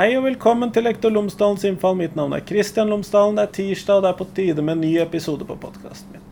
Hei 0.00 0.14
og 0.16 0.22
velkommen 0.24 0.70
til 0.72 0.86
Lektor 0.86 1.12
Lomsdalens 1.12 1.64
innfall. 1.68 1.98
Mitt 1.98 2.14
navn 2.16 2.32
er 2.32 2.40
Kristian 2.48 2.88
Lomsdalen. 2.88 3.34
Det 3.36 3.42
er 3.42 3.50
tirsdag, 3.52 3.98
og 3.98 4.04
det 4.06 4.08
er 4.08 4.16
på 4.16 4.26
tide 4.32 4.62
med 4.64 4.78
en 4.78 4.80
ny 4.80 4.92
episode 5.02 5.44
på 5.44 5.56
podkasten 5.60 6.14
min. 6.14 6.22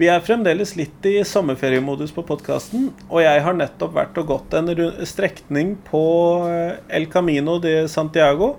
Vi 0.00 0.08
er 0.10 0.24
fremdeles 0.26 0.72
litt 0.74 1.06
i 1.06 1.12
sommerferiemodus 1.28 2.10
på 2.16 2.24
podkasten, 2.26 2.88
og 3.06 3.22
jeg 3.22 3.44
har 3.44 3.54
nettopp 3.54 3.94
vært 3.94 4.18
og 4.18 4.26
gått 4.26 4.56
en 4.58 4.72
strekning 5.06 5.76
på 5.86 6.02
eh, 6.48 6.80
El 6.98 7.06
Camino 7.12 7.60
de 7.62 7.84
Santiago. 7.92 8.56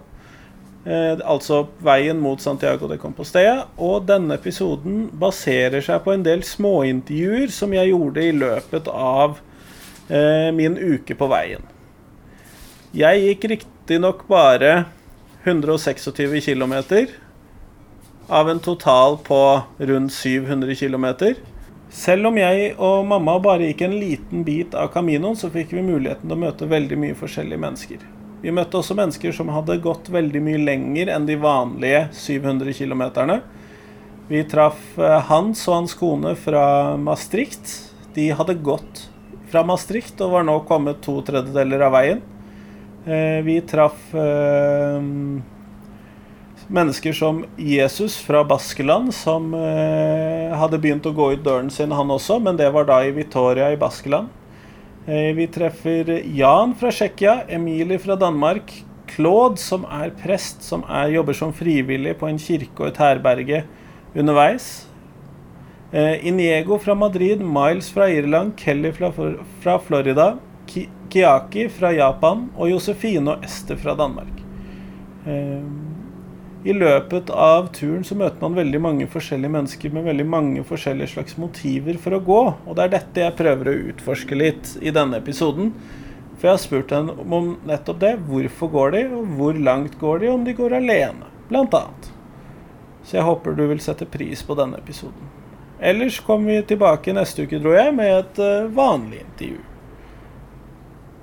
Eh, 0.86 1.20
altså 1.20 1.66
veien 1.84 2.24
mot 2.24 2.40
Santiago 2.40 2.88
de 2.88 3.02
Compostela. 3.04 3.68
Og 3.76 4.08
denne 4.08 4.40
episoden 4.40 5.10
baserer 5.12 5.84
seg 5.84 6.08
på 6.08 6.16
en 6.16 6.24
del 6.24 6.48
småintervjuer 6.48 7.52
som 7.52 7.76
jeg 7.76 7.92
gjorde 7.92 8.30
i 8.30 8.32
løpet 8.40 8.88
av 8.96 9.42
eh, 10.08 10.56
min 10.56 10.80
uke 10.80 11.20
på 11.20 11.32
veien. 11.36 11.68
Jeg 12.94 13.28
gikk 13.28 13.72
riktignok 13.84 14.28
bare 14.28 14.86
126 15.44 16.46
km 16.46 16.74
av 18.28 18.50
en 18.50 18.60
total 18.60 19.18
på 19.18 19.62
rundt 19.78 20.14
700 20.14 20.76
km. 20.76 21.06
Selv 21.90 22.28
om 22.28 22.38
jeg 22.38 22.76
og 22.80 23.04
mamma 23.06 23.36
bare 23.44 23.68
gikk 23.68 23.82
en 23.84 23.98
liten 24.00 24.46
bit 24.48 24.74
av 24.74 24.88
Caminoen, 24.88 25.36
så 25.36 25.52
fikk 25.52 25.76
vi 25.76 25.84
muligheten 25.84 26.30
til 26.30 26.38
å 26.38 26.40
møte 26.46 26.72
veldig 26.72 26.98
mye 26.98 27.20
forskjellige 27.20 27.60
mennesker. 27.60 28.08
Vi 28.42 28.56
møtte 28.56 28.80
også 28.80 28.96
mennesker 28.96 29.36
som 29.36 29.52
hadde 29.52 29.82
gått 29.84 30.08
veldig 30.08 30.42
mye 30.48 30.64
lenger 30.64 31.12
enn 31.12 31.28
de 31.28 31.36
vanlige 31.36 32.08
700 32.16 32.72
km. 32.80 33.04
Vi 34.32 34.46
traff 34.48 34.96
eh, 34.96 35.20
Hans 35.28 35.68
og 35.68 35.82
hans 35.82 36.00
kone 36.00 36.38
fra 36.40 36.96
Maastricht. 36.96 37.92
De 38.16 38.32
hadde 38.32 38.62
gått 38.64 39.10
fra 39.52 39.68
Maastricht 39.68 40.24
og 40.24 40.38
var 40.38 40.48
nå 40.48 40.62
kommet 40.72 41.04
to 41.04 41.20
tredjedeler 41.28 41.84
av 41.84 42.00
veien. 42.00 42.30
Eh, 43.06 43.44
vi 43.44 43.62
traff 43.62 44.16
eh, 44.16 45.02
mennesker 46.68 47.14
som 47.14 47.46
Jesus 47.58 48.18
fra 48.18 48.44
Baskeland, 48.48 49.12
som 49.14 49.50
eh, 49.54 50.54
hadde 50.56 50.80
begynt 50.80 51.10
å 51.10 51.12
gå 51.12 51.34
ut 51.34 51.44
døren 51.44 51.68
sin, 51.74 51.92
han 51.92 52.14
også, 52.16 52.38
men 52.40 52.56
det 52.56 52.70
var 52.72 52.88
da 52.88 53.02
i 53.04 53.12
Vitoria 53.12 53.74
i 53.74 53.80
Baskeland. 53.80 54.32
Vi 55.04 55.50
treffer 55.52 56.08
Jan 56.32 56.72
fra 56.80 56.88
Tsjekkia, 56.96 57.42
Emilie 57.52 57.98
fra 58.00 58.16
Danmark, 58.16 58.70
Claude, 59.12 59.60
som 59.60 59.84
er 59.92 60.14
prest, 60.16 60.62
som 60.64 60.86
er, 60.88 61.10
jobber 61.18 61.36
som 61.36 61.52
frivillig 61.52 62.14
på 62.22 62.30
en 62.30 62.40
kirke 62.40 62.86
og 62.86 62.88
et 62.88 63.02
herberge 63.04 63.60
underveis. 64.16 64.70
Iniego 65.92 66.80
fra 66.80 66.96
Madrid, 66.96 67.44
Miles 67.44 67.92
fra 67.92 68.08
Irland, 68.16 68.56
Kelly 68.64 68.94
fra, 68.96 69.12
fra 69.12 69.76
Florida, 69.84 70.30
Kiaki 71.14 71.68
fra 71.70 71.92
Japan 71.94 72.48
og 72.58 72.72
Josefine 72.72 73.36
og 73.36 73.44
Ester 73.46 73.78
fra 73.78 73.94
Danmark. 73.98 74.40
Ehm, 75.30 75.92
I 76.66 76.74
løpet 76.74 77.30
av 77.30 77.68
turen 77.76 78.06
så 78.08 78.16
møter 78.16 78.40
man 78.42 78.56
veldig 78.56 78.80
mange 78.82 79.08
forskjellige 79.12 79.52
mennesker 79.52 79.94
med 79.94 80.08
veldig 80.08 80.26
mange 80.26 80.64
forskjellige 80.66 81.12
slags 81.12 81.36
motiver 81.38 82.00
for 82.02 82.16
å 82.16 82.22
gå, 82.24 82.40
og 82.56 82.78
det 82.78 82.86
er 82.86 82.94
dette 82.96 83.26
jeg 83.26 83.36
prøver 83.38 83.70
å 83.70 83.76
utforske 83.92 84.38
litt 84.40 84.72
i 84.82 84.94
denne 84.96 85.20
episoden. 85.20 85.74
For 86.40 86.50
jeg 86.50 86.56
har 86.56 86.64
spurt 86.64 86.96
henne 86.96 87.14
om 87.30 87.54
nettopp 87.68 88.00
det. 88.02 88.14
Hvorfor 88.28 88.72
går 88.72 88.96
de, 88.96 89.04
og 89.20 89.36
hvor 89.38 89.60
langt 89.70 90.00
går 90.00 90.24
de, 90.24 90.32
om 90.32 90.48
de 90.48 90.56
går 90.58 90.80
alene, 90.80 91.30
blant 91.52 91.76
annet. 91.78 92.10
Så 93.04 93.20
jeg 93.20 93.28
håper 93.28 93.60
du 93.60 93.68
vil 93.70 93.84
sette 93.84 94.08
pris 94.10 94.42
på 94.44 94.58
denne 94.58 94.80
episoden. 94.82 95.30
Ellers 95.84 96.18
kommer 96.24 96.56
vi 96.56 96.66
tilbake 96.74 97.14
neste 97.16 97.46
uke, 97.46 97.60
tror 97.60 97.78
jeg, 97.78 97.94
med 97.96 98.12
et 98.16 98.42
eh, 98.44 98.72
vanlig 98.72 99.22
intervju. 99.28 99.62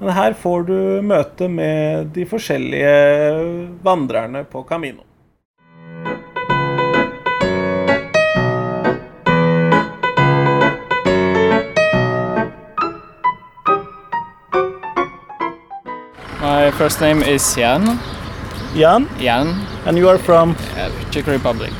Men 0.01 0.11
her 0.17 0.33
får 0.33 0.63
du 0.63 0.77
møte 1.05 1.45
med 1.53 2.07
de 2.17 2.25
forskjellige 2.25 2.93
vandrerne 3.85 4.47
på 4.49 4.63
Camino. 4.65 5.05
My 16.41 16.71
first 16.79 17.01
name 17.01 17.21
is 17.21 17.57
Jan. 17.59 17.99
Jan? 18.75 19.07
Jan. 19.21 19.53
And 19.85 19.99
you 19.99 20.09
are 20.09 20.19
from? 20.19 20.57
Uh, 20.77 20.89
Czech 21.11 21.29
Republic. 21.29 21.73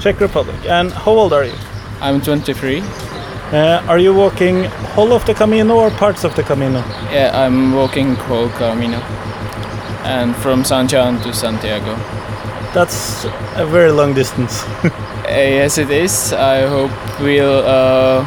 Czech 0.00 0.20
Republic. 0.20 0.56
And 0.66 0.92
how 0.92 1.12
old 1.12 1.32
are 1.32 1.44
you? 1.44 1.54
I'm 2.00 2.22
23. 2.22 3.09
Uh, 3.52 3.82
are 3.88 3.98
you 3.98 4.14
walking 4.14 4.62
whole 4.94 5.12
of 5.12 5.26
the 5.26 5.34
Camino 5.34 5.74
or 5.74 5.90
parts 5.90 6.22
of 6.22 6.36
the 6.36 6.42
Camino? 6.44 6.78
Yeah, 7.10 7.32
I'm 7.34 7.74
walking 7.74 8.14
whole 8.14 8.48
Camino, 8.50 8.98
and 10.04 10.36
from 10.36 10.64
San 10.64 10.86
Juan 10.86 11.20
to 11.22 11.34
Santiago. 11.34 11.96
That's 12.74 13.24
a 13.56 13.66
very 13.66 13.90
long 13.90 14.14
distance. 14.14 14.62
uh, 14.84 14.90
yes, 15.26 15.78
it 15.78 15.90
is. 15.90 16.32
I 16.32 16.68
hope 16.68 16.92
we'll 17.18 17.64
uh, 17.66 18.24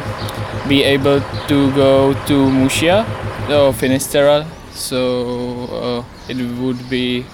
be 0.68 0.82
able 0.82 1.22
to 1.48 1.72
go 1.72 2.12
to 2.26 2.50
Musia 2.50 3.06
or 3.48 3.72
Finisterre, 3.72 4.44
so 4.72 5.64
uh, 5.72 6.04
it 6.28 6.36
would 6.60 6.90
be 6.90 7.24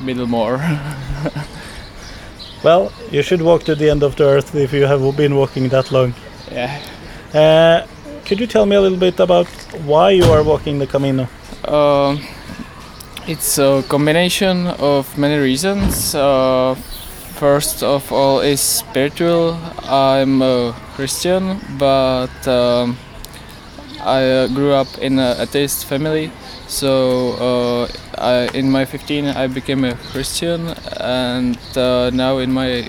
a 0.00 0.02
little 0.02 0.26
more. 0.26 0.56
well, 2.64 2.90
you 3.10 3.20
should 3.20 3.42
walk 3.42 3.64
to 3.64 3.74
the 3.74 3.90
end 3.90 4.02
of 4.02 4.16
the 4.16 4.24
earth 4.24 4.54
if 4.54 4.72
you 4.72 4.86
have 4.86 5.14
been 5.14 5.36
walking 5.36 5.68
that 5.68 5.92
long. 5.92 6.14
Yeah. 6.50 6.80
Uh, 7.34 7.86
could 8.24 8.40
you 8.40 8.46
tell 8.46 8.64
me 8.64 8.76
a 8.76 8.80
little 8.80 8.98
bit 8.98 9.20
about 9.20 9.46
why 9.84 10.10
you 10.10 10.24
are 10.24 10.42
walking 10.42 10.78
the 10.78 10.86
Camino? 10.86 11.28
Uh, 11.64 12.16
it's 13.26 13.58
a 13.58 13.84
combination 13.88 14.66
of 14.66 15.18
many 15.18 15.36
reasons. 15.36 16.14
Uh, 16.14 16.74
first 17.34 17.82
of 17.82 18.10
all, 18.10 18.40
is 18.40 18.60
spiritual. 18.60 19.58
I'm 19.84 20.40
a 20.40 20.74
Christian, 20.94 21.60
but 21.78 22.48
um, 22.48 22.96
I 24.00 24.24
uh, 24.24 24.48
grew 24.48 24.72
up 24.72 24.98
in 24.98 25.18
an 25.18 25.40
atheist 25.40 25.84
family. 25.84 26.32
So 26.66 27.32
uh, 27.34 27.88
I, 28.16 28.48
in 28.56 28.70
my 28.70 28.86
15, 28.86 29.26
I 29.26 29.46
became 29.48 29.84
a 29.84 29.94
Christian, 30.12 30.68
and 30.98 31.58
uh, 31.76 32.10
now 32.10 32.38
in 32.38 32.52
my 32.52 32.88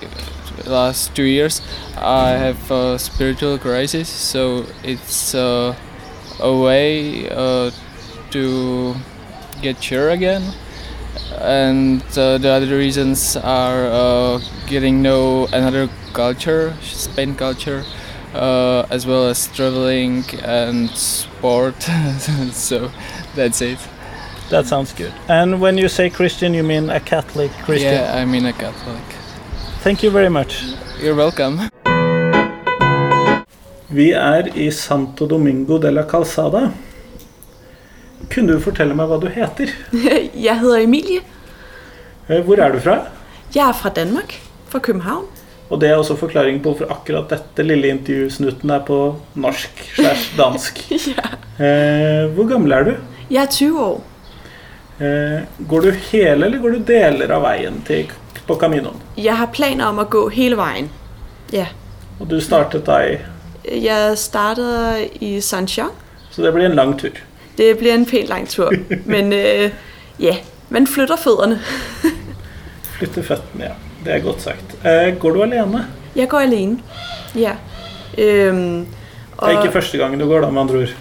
last 0.66 1.14
two 1.14 1.24
years 1.24 1.62
I 1.96 2.30
have 2.30 2.70
a 2.70 2.98
spiritual 2.98 3.58
crisis 3.58 4.08
so 4.08 4.66
it's 4.82 5.34
uh, 5.34 5.74
a 6.40 6.56
way 6.56 7.28
uh, 7.28 7.70
to 8.30 8.94
get 9.60 9.82
sure 9.82 10.10
again. 10.10 10.42
And 11.38 12.02
uh, 12.16 12.38
the 12.38 12.48
other 12.48 12.76
reasons 12.76 13.36
are 13.36 13.86
uh, 13.86 14.40
getting 14.66 15.02
know 15.02 15.46
another 15.52 15.88
culture 16.12 16.74
Spain 16.82 17.34
culture 17.34 17.84
uh, 18.34 18.86
as 18.90 19.06
well 19.06 19.28
as 19.28 19.46
traveling 19.48 20.24
and 20.42 20.90
sport. 20.90 21.76
So 22.52 22.90
that's 23.34 23.60
it. 23.60 23.78
That 24.50 24.66
sounds 24.66 24.92
good. 24.92 25.12
And 25.28 25.60
when 25.60 25.78
you 25.78 25.88
say 25.88 26.10
Christian 26.10 26.54
you 26.54 26.62
mean 26.62 26.90
a 26.90 27.00
Catholic 27.00 27.52
Christian? 27.64 27.94
Yeah 27.94 28.14
I 28.16 28.24
mean 28.24 28.46
a 28.46 28.52
Catholic 28.52 29.19
Thank 29.82 30.02
you 30.02 30.10
very 30.10 30.28
much. 30.28 30.62
You're 31.00 31.16
welcome. 31.16 31.70
Vi 33.88 34.10
er 34.12 34.50
i 34.58 34.66
Santo 34.70 35.26
Domingo 35.26 35.78
de 35.78 35.90
la 35.90 36.02
Calzada. 36.02 36.60
Kunne 38.28 38.58
du 38.58 38.60
fortelle 38.60 38.92
meg 38.92 39.08
hva 39.08 39.16
du 39.22 39.24
heter? 39.32 39.72
Jeg 40.46 40.60
heter 40.60 40.84
Emilie. 40.84 41.24
Eh, 42.28 42.44
hvor 42.44 42.60
er 42.60 42.76
du 42.76 42.78
fra? 42.84 42.98
Jeg 43.56 43.64
er 43.70 43.80
fra 43.80 43.94
Danmark. 43.96 44.36
Fra 44.68 44.84
København. 44.84 45.24
Og 45.70 45.80
det 45.80 45.88
er 45.88 45.96
også 45.96 46.18
forklaringen 46.20 46.60
på 46.60 46.74
hvorfor 46.74 46.92
akkurat 46.92 47.32
dette 47.32 47.64
lille 47.64 47.88
intervjusnutten 47.96 48.76
er 48.76 48.84
på 48.84 49.02
norsk 49.40 49.84
slash 49.96 50.36
dansk. 50.36 50.86
ja. 51.16 51.28
Eh, 51.56 52.28
hvor 52.36 52.52
gammel 52.52 52.76
er 52.76 52.90
du? 52.90 52.96
Jeg 53.32 53.46
er 53.46 53.54
20 53.56 53.84
år. 53.88 54.00
Går 55.68 55.86
du 55.86 55.94
hele 56.10 56.44
eller 56.44 56.60
går 56.60 56.76
du 56.76 56.90
deler 56.90 57.30
av 57.32 57.48
veien 57.48 57.80
til 57.88 58.10
på 58.50 58.58
Caminoen? 58.58 58.98
Jeg 59.16 59.36
har 59.38 59.50
planer 59.54 59.86
om 59.90 60.00
å 60.02 60.06
gå 60.10 60.26
hele 60.34 60.58
veien. 60.58 60.90
Ja. 61.54 61.68
Og 62.20 62.28
du 62.30 62.40
startet 62.42 62.86
da 62.86 63.00
i 63.06 63.18
Jeg 63.64 64.16
startet 64.18 65.20
i 65.22 65.34
Saint-Jean. 65.44 65.92
Så 66.30 66.42
det 66.42 66.52
blir 66.54 66.66
en 66.66 66.78
lang 66.78 66.96
tur? 66.98 67.18
Det 67.58 67.74
blir 67.78 67.92
en 67.94 68.06
pent 68.06 68.28
lang 68.28 68.48
tur. 68.48 68.72
Men 69.04 69.32
uh, 69.32 69.70
ja, 70.18 70.36
man 70.68 70.86
flytter 70.86 71.20
føttene. 71.20 71.60
flytter 72.98 73.26
føttene, 73.26 73.70
ja. 73.70 73.76
Det 74.04 74.14
er 74.14 74.24
godt 74.24 74.42
sagt. 74.42 74.78
Uh, 74.80 75.12
går 75.20 75.36
du 75.36 75.42
alene? 75.44 75.84
Jeg 76.16 76.28
går 76.28 76.46
alene, 76.48 76.80
ja. 77.36 77.52
Um, 78.16 78.86
og... 79.36 79.48
Det 79.48 79.54
er 79.54 79.62
ikke 79.62 79.72
første 79.72 79.98
gangen 79.98 80.20
du 80.20 80.26
går, 80.26 80.40
da, 80.40 80.50
med 80.50 80.62
andre 80.62 80.82
ord? 80.84 80.96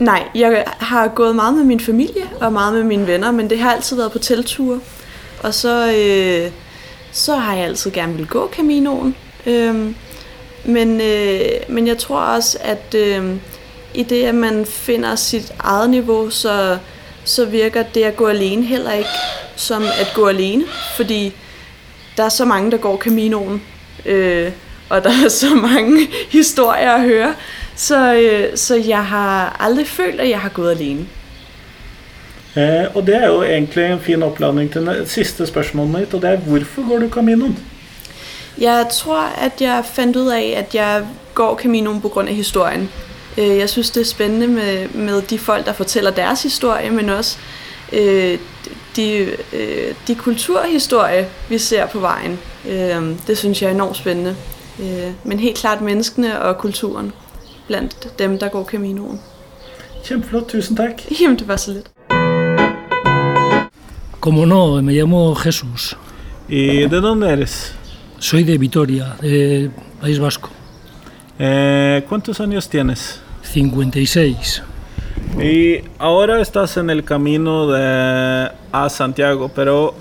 Nei, 0.00 0.20
jeg 0.34 0.64
har 0.88 1.12
gått 1.14 1.36
mye 1.36 1.52
med 1.52 1.68
min 1.68 1.80
familie 1.80 2.26
og 2.40 2.52
mye 2.52 2.72
med 2.72 2.84
mine 2.88 3.06
venner, 3.06 3.32
men 3.36 3.50
det 3.50 3.60
har 3.60 3.76
alltid 3.76 4.00
vært 4.00 4.16
på 4.16 4.22
teltturer. 4.24 4.80
Og 5.42 5.54
så, 5.54 5.74
øh, 5.92 6.50
så 7.12 7.34
har 7.34 7.54
jeg 7.54 7.64
altid 7.64 7.90
gerne 7.90 8.16
vil 8.16 8.26
gå 8.26 8.50
Caminoen. 8.52 9.16
Øhm, 9.46 9.94
men, 10.64 11.00
øh, 11.00 11.40
men 11.68 11.86
jeg 11.86 11.98
tror 11.98 12.20
også, 12.20 12.58
at 12.60 12.94
øh, 12.94 13.36
i 13.94 14.02
det, 14.02 14.24
at 14.24 14.34
man 14.34 14.66
finder 14.66 15.14
sit 15.14 15.52
eget 15.58 15.90
niveau, 15.90 16.30
så, 16.30 16.78
så 17.24 17.44
virker 17.44 17.82
det 17.82 18.02
at 18.02 18.16
gå 18.16 18.26
alene 18.26 18.62
heller 18.62 18.92
ikke 18.92 19.10
som 19.56 19.82
at 19.82 20.12
gå 20.14 20.26
alene, 20.28 20.64
fordi 20.96 21.32
der 22.16 22.22
er 22.22 22.28
så 22.28 22.44
mange, 22.44 22.70
der 22.70 22.76
går 22.76 22.96
Caminoen, 22.96 23.62
øh, 24.06 24.52
og 24.88 25.04
der 25.04 25.10
er 25.24 25.28
så 25.28 25.54
mange 25.54 26.08
historier 26.38 26.92
at 26.92 27.02
høre, 27.02 27.34
så, 27.76 28.14
øh, 28.14 28.56
så 28.56 28.76
jeg 28.76 29.04
har 29.04 29.56
aldrig 29.60 29.86
følt, 29.86 30.20
at 30.20 30.28
jeg 30.28 30.40
har 30.40 30.48
gået 30.48 30.70
alene. 30.70 31.06
Eh, 32.56 32.96
og 32.96 33.06
det 33.06 33.16
er 33.16 33.26
jo 33.26 33.42
egentlig 33.42 33.84
en 33.84 34.00
fin 34.00 34.22
oppladning 34.22 34.72
til 34.72 34.86
det 34.86 35.10
siste 35.10 35.46
spørsmålet 35.46 35.98
mitt, 36.00 36.14
og 36.14 36.22
det 36.22 36.30
er 36.30 36.36
hvorfor 36.36 36.88
går 36.88 36.98
du 36.98 37.10
Caminoen? 37.10 37.58
Jeg 38.58 38.86
tror, 38.92 39.20
at 39.20 39.60
jeg 39.60 39.84
fant 39.92 40.16
ut 40.16 40.32
av 40.32 40.52
at 40.56 40.74
jeg 40.74 41.04
går 41.34 41.56
Caminoen 41.62 42.02
af 42.28 42.34
historien. 42.34 42.90
Øh, 43.38 43.58
Jeg 43.58 43.68
synes, 43.68 43.90
det 43.90 44.00
er 44.00 44.04
spennende 44.04 44.46
med, 44.46 44.88
med 44.88 45.22
de 45.22 45.38
folk, 45.38 45.66
der 45.66 45.72
forteller 45.72 46.10
deres 46.10 46.42
historie, 46.42 46.90
men 46.90 47.08
også 47.08 47.38
øh, 47.92 48.38
de, 48.96 49.16
øh, 49.52 49.94
de 50.06 50.14
kulturhistorie, 50.14 51.26
vi 51.48 51.58
ser 51.58 51.86
på 51.86 51.98
veien. 51.98 52.38
Øh, 52.68 53.16
det 53.26 53.38
synes 53.38 53.62
jeg 53.62 53.68
er 53.68 53.74
enormt 53.74 53.96
spennende. 53.96 54.36
Men 55.24 55.40
helt 55.40 55.56
klart 55.56 55.80
menneskene 55.80 56.42
og 56.42 56.58
kulturen 56.58 57.12
blant 57.66 58.08
dem, 58.18 58.38
der 58.38 58.48
går 58.48 58.64
Caminoen. 58.64 59.20
Kjempeflott. 60.04 60.48
Tusen 60.48 60.76
takk. 60.76 61.20
Jamen, 61.20 61.38
det 61.38 61.48
var 61.48 61.56
så 61.56 61.72
lidt. 61.72 61.86
Como 64.20 64.44
no, 64.44 64.82
me 64.82 64.92
llamo 64.92 65.34
Jesús. 65.34 65.96
¿Y 66.46 66.86
de 66.86 67.00
dónde 67.00 67.30
eres? 67.30 67.72
Soy 68.18 68.44
de 68.44 68.58
Vitoria, 68.58 69.16
de 69.22 69.70
País 69.98 70.18
Vasco. 70.18 70.50
Eh, 71.38 72.04
¿Cuántos 72.06 72.38
años 72.38 72.68
tienes? 72.68 73.22
56. 73.40 74.62
Y 75.42 75.78
ahora 75.98 76.42
estás 76.42 76.76
en 76.76 76.90
el 76.90 77.02
camino 77.02 77.66
de 77.68 78.50
a 78.72 78.90
Santiago, 78.90 79.50
pero 79.54 79.94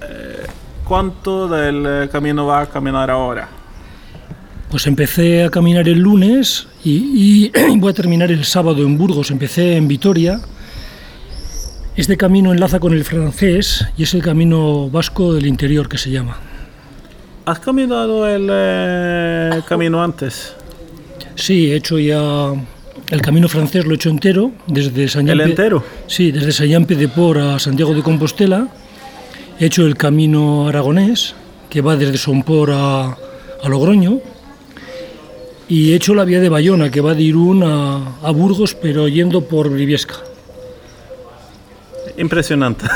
eh, 0.00 0.46
¿cuánto 0.84 1.46
del 1.46 1.84
eh, 1.86 2.08
camino 2.10 2.46
va 2.46 2.62
a 2.62 2.66
caminar 2.66 3.10
ahora? 3.10 3.46
Pues 4.70 4.86
empecé 4.86 5.44
a 5.44 5.50
caminar 5.50 5.86
el 5.86 5.98
lunes 5.98 6.66
y, 6.82 7.50
y 7.52 7.76
voy 7.76 7.90
a 7.90 7.94
terminar 7.94 8.32
el 8.32 8.46
sábado 8.46 8.82
en 8.82 8.96
Burgos. 8.96 9.30
Empecé 9.30 9.76
en 9.76 9.86
Vitoria. 9.86 10.40
Este 11.96 12.18
camino 12.18 12.52
enlaza 12.52 12.78
con 12.78 12.92
el 12.92 13.04
francés 13.04 13.86
y 13.96 14.02
es 14.02 14.12
el 14.12 14.22
camino 14.22 14.90
vasco 14.90 15.32
del 15.32 15.46
interior 15.46 15.88
que 15.88 15.96
se 15.96 16.10
llama. 16.10 16.36
¿Has 17.46 17.58
caminado 17.60 18.28
el 18.28 18.48
eh, 18.52 19.62
camino 19.66 20.02
antes? 20.04 20.52
Sí, 21.36 21.72
he 21.72 21.76
hecho 21.76 21.98
ya 21.98 22.52
el 23.08 23.22
camino 23.22 23.48
francés, 23.48 23.86
lo 23.86 23.92
he 23.92 23.94
hecho 23.94 24.10
entero, 24.10 24.52
desde 24.66 25.08
San 25.08 25.26
¿El 25.26 25.40
entero? 25.40 25.82
Sí, 26.06 26.32
desde 26.32 26.52
Sayampe 26.52 26.96
de 26.96 27.08
Por 27.08 27.38
a 27.38 27.58
Santiago 27.58 27.94
de 27.94 28.02
Compostela. 28.02 28.68
He 29.58 29.64
hecho 29.64 29.86
el 29.86 29.96
camino 29.96 30.68
aragonés, 30.68 31.34
que 31.70 31.80
va 31.80 31.96
desde 31.96 32.18
Sompor 32.18 32.72
a, 32.72 33.04
a 33.06 33.68
Logroño. 33.70 34.20
Y 35.66 35.92
he 35.92 35.96
hecho 35.96 36.14
la 36.14 36.26
vía 36.26 36.40
de 36.40 36.50
Bayona, 36.50 36.90
que 36.90 37.00
va 37.00 37.14
de 37.14 37.22
Irún 37.22 37.62
a, 37.62 38.18
a 38.22 38.30
Burgos, 38.32 38.74
pero 38.74 39.08
yendo 39.08 39.48
por 39.48 39.70
Briviesca. 39.70 40.16
Impresionante. 42.18 42.86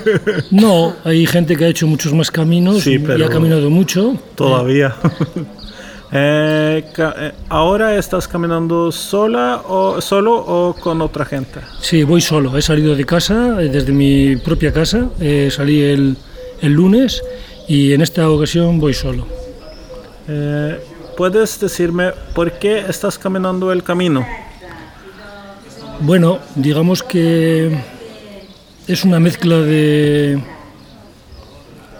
No, 0.50 0.94
hay 1.04 1.26
gente 1.26 1.56
que 1.56 1.64
ha 1.64 1.68
hecho 1.68 1.86
muchos 1.86 2.12
más 2.12 2.30
caminos 2.30 2.82
Sí, 2.82 2.98
y 3.18 3.22
ha 3.22 3.28
caminado 3.28 3.70
mucho. 3.70 4.16
Todavía. 4.34 4.94
Eh, 6.12 6.84
eh, 6.96 7.32
¿Ahora 7.48 7.96
estás 7.96 8.28
caminando 8.28 8.92
sola 8.92 9.62
o 9.66 10.00
solo 10.00 10.36
o 10.36 10.72
con 10.72 11.00
otra 11.02 11.24
gente? 11.24 11.58
Sí, 11.80 12.04
voy 12.04 12.20
solo. 12.20 12.56
He 12.56 12.62
salido 12.62 12.94
de 12.94 13.04
casa, 13.04 13.60
eh, 13.60 13.68
desde 13.68 13.90
mi 13.92 14.36
propia 14.36 14.72
casa. 14.72 15.08
eh, 15.18 15.48
salí 15.50 15.82
el, 15.82 16.16
el 16.62 16.72
lunes 16.72 17.20
y 17.66 17.92
en 17.92 18.02
esta 18.02 18.30
ocasión 18.30 18.78
voy 18.78 18.94
solo. 18.94 19.26
Eh, 20.28 20.78
¿Puedes 21.16 21.58
decirme 21.58 22.12
por 22.36 22.52
qué 22.52 22.84
estás 22.88 23.18
caminando 23.18 23.72
el 23.72 23.82
camino? 23.82 24.24
Bueno, 26.00 26.38
digamos 26.54 27.02
que 27.02 27.76
es 28.86 29.04
una 29.04 29.18
mezcla 29.20 29.56
de, 29.56 30.38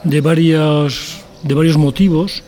de, 0.04 0.20
varias, 0.20 1.20
de 1.42 1.54
varios 1.54 1.76
motivos. 1.76 2.42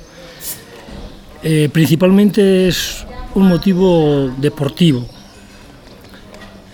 Eh, 1.43 1.69
principalmente 1.73 2.69
es 2.69 3.05
un 3.35 3.49
motivo 3.49 4.31
deportivo, 4.39 5.07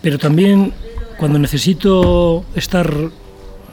pero 0.00 0.18
también 0.18 0.72
cuando 1.18 1.38
necesito 1.38 2.44
estar 2.54 2.92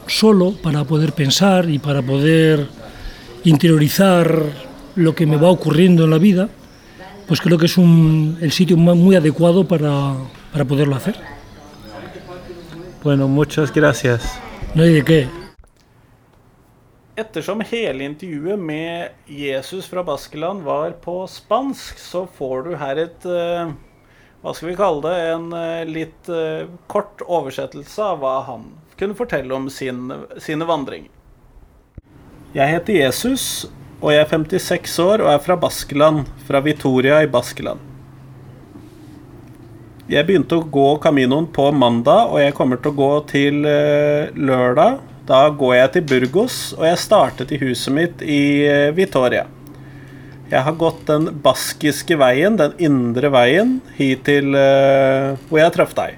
solo 0.08 0.52
para 0.52 0.84
poder 0.84 1.14
pensar 1.14 1.70
y 1.70 1.80
para 1.80 2.02
poder 2.02 2.68
interiorizar 3.46 4.44
lo 4.96 5.16
que 5.16 5.26
me 5.26 5.38
va 5.38 5.50
ocurriendo 5.50 6.04
en 6.04 6.10
la 6.10 6.18
vida, 6.18 6.50
pues 7.28 7.40
creo 7.40 7.58
que 7.58 7.68
es 7.68 7.78
un, 7.78 8.38
el 8.42 8.52
sitio 8.52 8.76
mu- 8.76 8.96
muy 8.96 9.16
adecuado 9.16 9.66
para, 9.66 10.16
para 10.52 10.66
poderlo 10.66 10.96
hacer. 10.96 11.16
Bueno, 13.04 13.28
muchas 13.28 13.74
gracias. 13.74 14.40
No 14.76 14.84
hay 14.84 14.94
de 14.94 15.04
qué. 15.04 15.28
Ettersom 17.16 17.62
hele 17.62 18.04
intervjuet 18.04 18.60
med 18.60 19.10
Jesus 19.26 19.88
fra 19.88 20.04
Baskeland 20.04 20.62
var 20.64 20.92
på 20.92 21.28
spansk, 21.28 22.00
så 22.00 22.28
får 22.38 22.64
du 22.64 22.76
her 22.76 23.02
et 23.02 23.26
eh, 23.26 23.74
Hva 24.42 24.54
skal 24.54 24.70
vi 24.70 24.78
kalle 24.78 25.02
det? 25.08 25.18
En 25.34 25.50
eh, 25.54 25.82
litt 25.90 26.30
eh, 26.30 26.70
kort 26.88 27.26
oversettelse 27.26 28.06
av 28.06 28.22
hva 28.22 28.38
han 28.46 28.70
kunne 28.98 29.18
fortelle 29.18 29.54
om 29.54 29.66
sin, 29.70 30.14
sine 30.38 30.70
vandringer. 30.70 31.10
Jeg 32.54 32.76
heter 32.76 33.02
Jesus, 33.02 33.46
og 33.98 34.14
jeg 34.14 34.28
er 34.28 34.34
56 34.38 35.00
år 35.02 35.26
og 35.26 35.34
er 35.34 35.42
fra 35.42 35.58
Baskeland, 35.58 36.30
fra 36.46 36.62
Vitoria 36.62 37.24
i 37.26 37.30
Baskeland. 37.30 37.91
Jeg 40.12 40.28
begynte 40.28 40.58
å 40.60 40.66
gå 40.68 40.90
Caminoen 41.00 41.46
på 41.56 41.70
mandag, 41.72 42.34
og 42.34 42.42
jeg 42.42 42.52
kommer 42.58 42.82
til 42.82 42.92
å 42.92 42.98
gå 42.98 43.12
til 43.30 43.62
eh, 43.64 44.28
lørdag. 44.36 44.98
Da 45.30 45.46
går 45.56 45.76
jeg 45.78 45.92
til 45.94 46.04
Burgos, 46.10 46.58
og 46.76 46.84
jeg 46.84 47.00
startet 47.00 47.54
i 47.56 47.60
huset 47.62 47.96
mitt 47.96 48.24
i 48.26 48.42
eh, 48.68 48.90
Vitoria. 48.98 49.46
Jeg 50.52 50.66
har 50.68 50.76
gått 50.76 51.06
den 51.08 51.30
baskiske 51.46 52.18
veien, 52.20 52.60
den 52.60 52.76
indre 52.84 53.32
veien, 53.32 53.78
hit 53.96 54.26
til 54.28 54.52
uh, 54.52 55.40
hvor 55.48 55.62
jeg 55.62 55.72
traff 55.78 55.94
deg. 55.96 56.18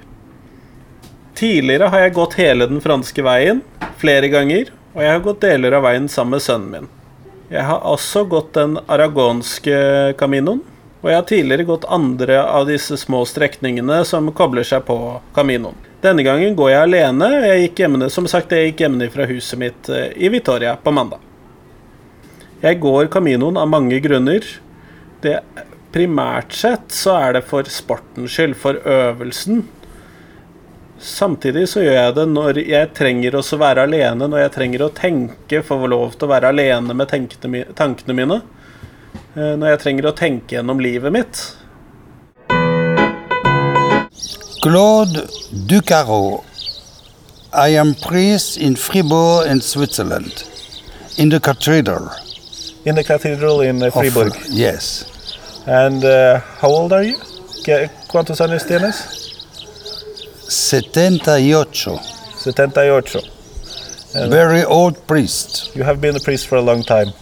Tidligere 1.38 1.92
har 1.94 2.08
jeg 2.08 2.16
gått 2.18 2.40
hele 2.40 2.66
den 2.72 2.82
franske 2.82 3.22
veien, 3.22 3.62
flere 4.02 4.32
ganger, 4.34 4.74
og 4.96 5.06
jeg 5.06 5.14
har 5.14 5.22
gått 5.28 5.46
deler 5.46 5.78
av 5.78 5.86
veien 5.86 6.10
sammen 6.10 6.40
med 6.40 6.48
sønnen 6.48 6.74
min. 6.74 6.90
Jeg 7.54 7.70
har 7.70 7.86
også 7.86 8.26
gått 8.26 8.56
den 8.58 8.80
aragonske 8.90 9.78
caminoen, 10.18 10.66
og 11.04 11.10
jeg 11.12 11.20
har 11.20 11.26
tidligere 11.28 11.68
gått 11.68 11.86
andre 11.92 12.38
av 12.48 12.70
disse 12.70 12.96
små 12.98 13.26
strekningene 13.28 14.00
som 14.08 14.30
kobler 14.32 14.64
seg 14.64 14.86
på 14.88 14.96
caminoen. 15.36 15.76
Denne 16.04 16.24
gangen 16.24 16.56
går 16.56 16.70
jeg 16.72 16.86
alene. 16.88 17.28
Jeg 17.44 17.66
gikk 17.66 17.82
hjemme, 17.84 18.08
som 18.12 18.28
sagt, 18.32 18.56
jeg 18.56 18.72
gikk 18.72 18.86
hjemme 18.86 19.10
fra 19.12 19.28
huset 19.28 19.60
mitt 19.60 19.92
eh, 19.92 20.16
i 20.16 20.32
Vitoria 20.32 20.78
på 20.80 20.96
mandag. 20.96 21.20
Jeg 22.64 22.80
går 22.80 23.12
Caminoen 23.12 23.60
av 23.60 23.68
mange 23.68 24.00
grunner. 24.04 24.48
Det, 25.24 25.38
primært 25.92 26.56
sett 26.56 26.96
så 26.96 27.18
er 27.20 27.36
det 27.36 27.44
for 27.52 27.68
sportens 27.68 28.32
skyld, 28.32 28.56
for 28.60 28.80
øvelsen. 28.88 29.66
Samtidig 31.04 31.68
så 31.68 31.84
gjør 31.84 31.98
jeg 32.00 32.16
det 32.16 32.28
når 32.32 32.60
jeg 32.64 32.92
trenger 32.96 33.36
også 33.36 33.60
være 33.60 33.84
alene, 33.90 34.28
når 34.32 34.46
jeg 34.46 34.56
trenger 34.56 34.86
å 34.86 34.94
tenke, 34.96 35.64
få 35.68 35.82
lov 35.84 36.16
til 36.16 36.30
å 36.30 36.32
være 36.32 36.54
alene 36.56 36.96
med 36.96 37.12
tankene 37.12 38.16
mine. 38.16 38.40
Eh, 39.36 39.56
Når 39.58 39.68
jeg 39.74 39.80
trenger 39.82 40.06
å 40.10 40.14
tenke 40.14 40.56
gjennom 40.58 40.80
livet 40.84 41.12
mitt. 41.14 41.40
Claude 44.64 45.26
Ducaro. 45.68 46.44
I 47.54 47.76
am 47.78 47.94
priest 47.96 48.58
in 48.58 48.76
Fribourg 48.76 49.46
in 49.48 49.60
Switzerland, 49.62 50.44
in 51.18 51.30
the 51.30 51.40
cathedral. 51.40 52.10
In 52.86 52.96
the 52.96 53.04
cathedral 53.04 53.62
in 53.62 53.82
of- 53.82 54.36
yes. 54.50 55.06
And 55.68 56.04
uh, 56.04 56.40
how 56.60 56.70
old 56.70 56.94
are 56.94 57.04
you? 57.04 57.18
¿Cuántos 58.10 58.42
años 58.42 58.66
tienes? 58.68 58.96
78. 60.50 62.00
78. 62.38 63.18
Very 64.30 64.64
old 64.64 65.08
priest. 65.08 65.76
You 65.76 65.84
have 65.84 66.02
been 66.02 66.16
a 66.16 66.20
priest 66.20 66.48
for 66.48 66.58
a 66.58 66.62
long 66.62 66.84
time. 66.84 67.14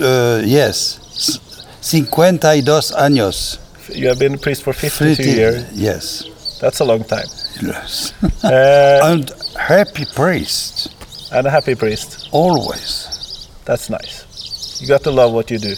Uh, 0.00 0.40
yes. 0.44 0.98
S- 1.16 1.38
52 1.82 2.92
años. 2.96 3.58
You 3.94 4.08
have 4.08 4.18
been 4.18 4.34
a 4.34 4.38
priest 4.38 4.62
for 4.62 4.72
52 4.72 5.16
50 5.16 5.30
years. 5.30 5.64
Yes. 5.72 6.24
That's 6.60 6.80
a 6.80 6.84
long 6.84 7.04
time. 7.04 7.26
yes. 7.60 8.12
Uh, 8.44 9.00
and 9.04 9.30
happy 9.58 10.04
priest. 10.14 10.88
and 11.32 11.46
a 11.46 11.50
happy 11.50 11.74
priest. 11.74 12.28
Always. 12.30 13.48
That's 13.64 13.90
nice. 13.90 14.80
You 14.80 14.86
got 14.88 15.02
to 15.04 15.10
love 15.10 15.32
what 15.32 15.50
you 15.50 15.58
do. 15.58 15.74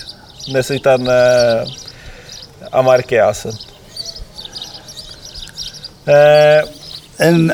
Necesitan 0.52 1.08
uh, 1.08 1.66
amar 2.72 3.02
que. 3.02 3.18
Uh, 6.06 6.62
And, 7.20 7.52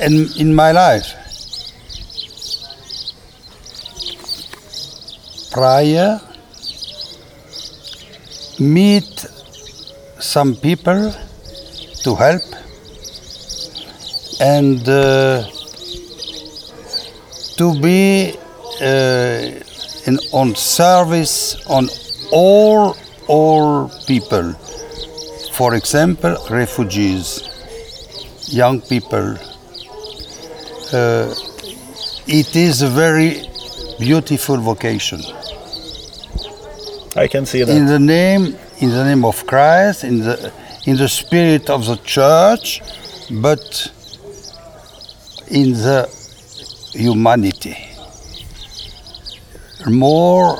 and 0.00 0.30
in 0.38 0.54
my 0.54 0.70
life, 0.70 1.14
prayer, 5.54 6.20
meet 8.58 9.26
some 10.18 10.56
people 10.56 11.14
to 12.02 12.14
help, 12.16 12.42
and 14.40 14.88
uh, 14.88 15.44
to 17.56 17.66
be 17.80 18.34
uh, 18.82 19.62
in, 20.06 20.18
on 20.32 20.56
service 20.56 21.54
on 21.68 21.88
all 22.32 22.96
all 23.28 23.88
people. 24.06 24.52
For 25.52 25.74
example, 25.76 26.36
refugees, 26.50 27.48
young 28.48 28.80
people. 28.80 29.36
Uh, 30.92 31.32
it 32.26 32.56
is 32.56 32.82
a 32.82 32.88
very 32.88 33.48
beautiful 33.98 34.56
vocation. 34.56 35.20
I 37.16 37.28
can 37.28 37.46
see 37.46 37.62
that. 37.62 37.76
In 37.76 37.86
the 37.86 37.98
name, 37.98 38.56
in 38.80 38.90
the 38.90 39.04
name 39.04 39.24
of 39.24 39.46
Christ, 39.46 40.04
in 40.04 40.18
the 40.20 40.52
in 40.84 40.96
the 40.96 41.08
spirit 41.08 41.70
of 41.70 41.86
the 41.86 41.96
church, 41.96 42.82
but 43.30 43.92
in 45.48 45.72
the 45.72 46.08
humanity. 46.92 47.76
More 49.86 50.58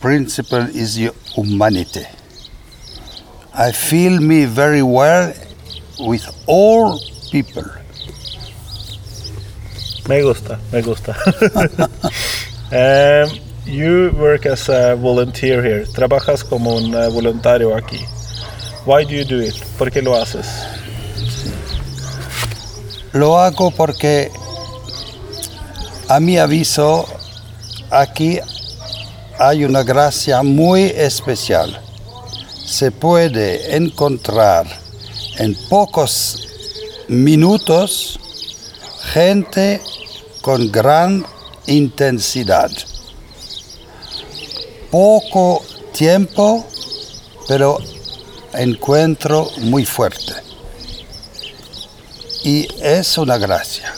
principle 0.00 0.66
is 0.74 0.96
the 0.96 1.12
humanity. 1.34 2.06
I 3.52 3.72
feel 3.72 4.20
me 4.20 4.44
very 4.44 4.82
well 4.82 5.32
with 5.98 6.26
all 6.46 7.00
people. 7.30 7.64
Me 10.08 10.20
gusta, 10.22 10.58
me 10.72 10.82
gusta. 10.82 11.12
um, 13.30 13.45
you 13.66 14.12
work 14.16 14.46
as 14.46 14.68
a 14.68 14.94
volunteer 14.94 15.62
here. 15.62 15.86
Trabajas 15.86 16.44
como 16.44 16.76
un 16.76 16.94
eh, 16.94 17.08
voluntario 17.08 17.76
aquí. 17.76 17.98
Why 18.84 19.04
do 19.04 19.10
you 19.10 19.24
do 19.24 19.40
it? 19.40 19.54
¿Por 19.76 19.90
qué 19.90 20.00
lo 20.02 20.14
haces? 20.14 20.46
Lo 23.12 23.38
hago 23.38 23.70
porque 23.70 24.30
a 26.08 26.20
mi 26.20 26.38
aviso 26.38 27.06
aquí 27.90 28.38
hay 29.38 29.64
una 29.64 29.82
gracia 29.82 30.42
muy 30.42 30.82
especial. 30.82 31.80
Se 32.64 32.90
puede 32.90 33.76
encontrar 33.76 34.66
en 35.38 35.54
pocos 35.68 36.46
minutos 37.08 38.18
gente 39.12 39.80
con 40.42 40.70
gran 40.70 41.24
intensidad. 41.66 42.70
Poco 44.90 45.62
tiempo, 45.92 46.64
pero 47.48 47.78
encuentro 48.52 49.50
muy 49.58 49.84
fuerte. 49.84 50.32
Y 52.44 52.68
es 52.80 53.18
una 53.18 53.38
gracia. 53.38 53.92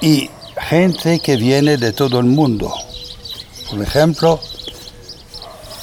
Y 0.00 0.30
gente 0.68 1.20
que 1.20 1.36
viene 1.36 1.76
de 1.76 1.92
todo 1.92 2.20
el 2.20 2.26
mundo. 2.26 2.72
Por 3.68 3.82
ejemplo, 3.82 4.40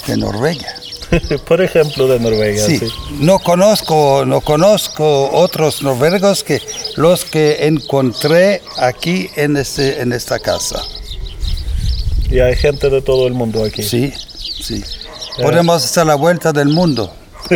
de 0.06 0.16
Noruega. 0.16 0.74
Por 1.46 1.60
ejemplo, 1.60 2.06
de 2.06 2.20
Noruega. 2.20 2.64
Sí, 2.64 2.78
sí. 2.78 2.86
no 3.20 3.38
conozco, 3.38 4.24
no 4.26 4.40
conozco 4.40 5.30
otros 5.30 5.82
noruegos 5.82 6.44
que 6.44 6.60
los 6.96 7.24
que 7.24 7.66
encontré 7.66 8.62
aquí 8.78 9.30
en, 9.36 9.56
este, 9.56 10.00
en 10.00 10.12
esta 10.12 10.38
casa. 10.38 10.82
Y 12.30 12.40
hay 12.40 12.54
gente 12.56 12.90
de 12.90 13.00
todo 13.02 13.26
el 13.26 13.32
mundo 13.34 13.64
aquí. 13.64 13.82
Sí, 13.82 14.12
sí. 14.62 14.82
Podemos 15.40 15.84
hacer 15.84 16.06
la 16.06 16.14
vuelta 16.16 16.52
del 16.52 16.68
mundo. 16.68 17.12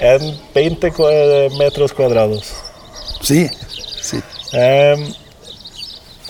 En 0.00 0.38
20 0.54 0.92
cua- 0.92 1.58
metros 1.58 1.92
cuadrados. 1.92 2.52
Sí, 3.20 3.50
sí. 4.00 4.18
Um, 4.52 5.12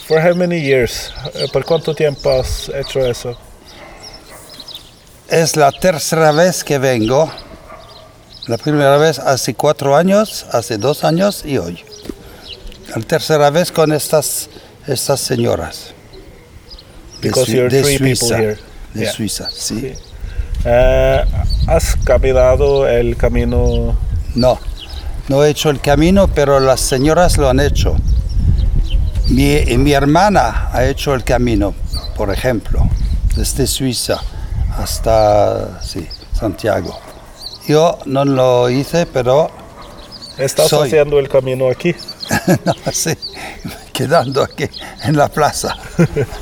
for 0.06 0.18
how 0.26 0.34
many 0.34 0.58
years? 0.62 1.12
Eh, 1.34 1.48
¿Por 1.52 1.66
cuánto 1.66 1.94
tiempo 1.94 2.30
has 2.30 2.70
hecho 2.70 3.00
eso? 3.00 3.36
Es 5.28 5.54
la 5.56 5.70
tercera 5.70 6.32
vez 6.32 6.64
que 6.64 6.78
vengo. 6.78 7.30
La 8.46 8.56
primera 8.56 8.96
vez 8.96 9.18
hace 9.18 9.52
cuatro 9.52 9.94
años, 9.94 10.46
hace 10.50 10.78
dos 10.78 11.04
años 11.04 11.42
y 11.44 11.58
hoy. 11.58 11.84
La 12.96 13.02
tercera 13.02 13.50
vez 13.50 13.70
con 13.70 13.92
estas, 13.92 14.48
estas 14.86 15.20
señoras. 15.20 15.92
Because 17.20 17.52
you're 17.52 17.68
de 17.68 17.82
three 17.82 17.98
people 17.98 18.28
Suiza. 18.28 18.38
here. 18.38 18.58
De 18.94 19.00
Yeah. 19.04 19.12
Suiza, 19.12 19.50
sí. 19.50 19.80
Sí. 19.80 19.92
Eh, 20.64 21.24
¿Has 21.66 21.96
caminado 22.04 22.86
el 22.88 23.16
camino? 23.16 23.96
No, 24.34 24.58
no 25.28 25.44
he 25.44 25.50
hecho 25.50 25.70
el 25.70 25.80
camino, 25.80 26.28
pero 26.28 26.58
las 26.60 26.80
señoras 26.80 27.36
lo 27.38 27.48
han 27.48 27.60
hecho. 27.60 27.96
Mi, 29.28 29.60
mi 29.76 29.92
hermana 29.92 30.70
ha 30.72 30.84
hecho 30.86 31.14
el 31.14 31.22
camino, 31.22 31.74
por 32.16 32.32
ejemplo, 32.32 32.88
desde 33.36 33.66
Suiza 33.66 34.20
hasta 34.76 35.80
sí, 35.82 36.06
Santiago. 36.32 36.98
Yo 37.66 37.98
no 38.06 38.24
lo 38.24 38.70
hice, 38.70 39.04
pero 39.06 39.50
¿Estás 40.38 40.68
Soy. 40.68 40.86
haciendo 40.88 41.18
el 41.18 41.28
camino 41.28 41.68
aquí? 41.68 41.94
no, 42.64 42.74
sí, 42.92 43.10
quedando 43.98 44.44
aquí 44.44 44.68
en 45.02 45.16
la 45.16 45.26
plaza, 45.26 45.76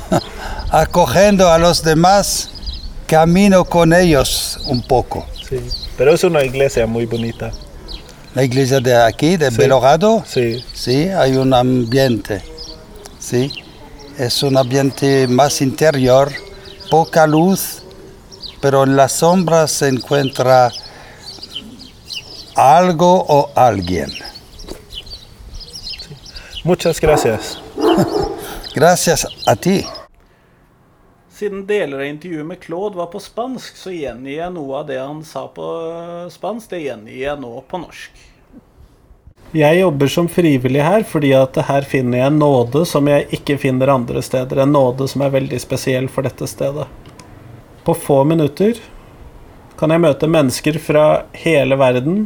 acogiendo 0.69 1.49
a 1.51 1.57
los 1.57 1.81
demás, 1.81 2.49
camino 3.07 3.65
con 3.65 3.93
ellos 3.93 4.59
un 4.67 4.83
poco. 4.83 5.25
Sí. 5.49 5.59
Pero 5.97 6.13
es 6.13 6.23
una 6.23 6.43
iglesia 6.43 6.85
muy 6.85 7.07
bonita. 7.07 7.51
La 8.35 8.43
iglesia 8.43 8.79
de 8.79 8.95
aquí, 8.95 9.37
de 9.37 9.49
Sí. 9.49 9.57
Belorado, 9.57 10.23
Sí. 10.27 10.63
Sí, 10.71 11.07
hay 11.07 11.35
un 11.35 11.51
ambiente. 11.51 12.43
Sí, 13.17 13.51
es 14.19 14.43
un 14.43 14.55
ambiente 14.55 15.27
más 15.27 15.59
interior, 15.59 16.31
poca 16.91 17.25
luz, 17.25 17.81
pero 18.61 18.83
en 18.83 18.95
las 18.95 19.13
sombras 19.13 19.71
se 19.71 19.87
encuentra 19.87 20.71
algo 22.53 23.25
o 23.27 23.49
alguien. 23.55 24.11
Muchas 26.67 26.99
gracias. 26.99 27.61
Gracias 28.75 29.25
a 29.47 29.55
ti. 29.55 29.85
Siden 31.29 31.65
deler 31.65 31.99
av 31.99 32.05
intervjuet 32.05 32.45
med 32.45 32.59
Claude 32.59 32.97
var 32.97 33.05
på 33.05 33.19
spansk, 33.19 33.77
så 33.77 33.93
gjengir 33.93 34.33
jeg 34.33 34.51
noe 34.51 34.81
av 34.81 34.89
det 34.89 34.97
han 34.99 35.21
sa 35.23 35.45
på 35.47 35.63
øh, 35.63 36.25
spansk. 36.33 36.73
Det 36.73 36.81
gjengir 36.83 37.21
jeg 37.21 37.39
nå 37.39 37.53
på 37.71 37.79
norsk. 37.85 38.19
Jeg 39.55 39.79
jobber 39.79 40.11
som 40.11 40.27
frivillig 40.27 40.83
her 40.83 41.07
fordi 41.07 41.31
at 41.39 41.55
her 41.69 41.87
finner 41.87 42.19
jeg 42.19 42.33
en 42.33 42.43
nåde 42.43 42.83
som 42.91 43.07
jeg 43.07 43.29
ikke 43.39 43.59
finner 43.63 43.95
andre 43.95 44.25
steder. 44.25 44.65
En 44.65 44.75
nåde 44.75 45.07
som 45.07 45.23
er 45.23 45.35
veldig 45.39 45.63
spesiell 45.63 46.11
for 46.11 46.27
dette 46.27 46.51
stedet. 46.51 46.91
På 47.87 47.95
få 47.95 48.25
minutter 48.27 48.83
kan 49.79 49.95
jeg 49.95 50.03
møte 50.03 50.27
mennesker 50.27 50.83
fra 50.83 51.07
hele 51.47 51.79
verden. 51.79 52.25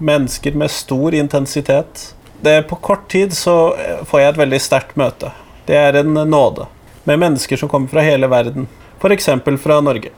Mennesker 0.00 0.56
med 0.56 0.72
stor 0.72 1.20
intensitet. 1.20 2.14
Det, 2.44 2.62
på 2.68 2.76
kort 2.76 3.08
tid 3.10 3.32
så 3.32 3.74
eh, 3.74 4.00
får 4.04 4.20
jeg 4.20 4.32
et 4.32 4.40
veldig 4.42 4.60
sterkt 4.60 4.98
møte. 5.00 5.30
Det 5.64 5.76
er 5.80 5.96
en 6.02 6.12
nåde 6.28 6.66
med 7.08 7.22
mennesker 7.22 7.56
som 7.56 7.70
kommer 7.72 7.88
fra 7.88 8.04
hele 8.04 8.28
verden, 8.28 8.66
f.eks. 9.00 9.30
fra 9.62 9.78
Norge. 9.80 10.10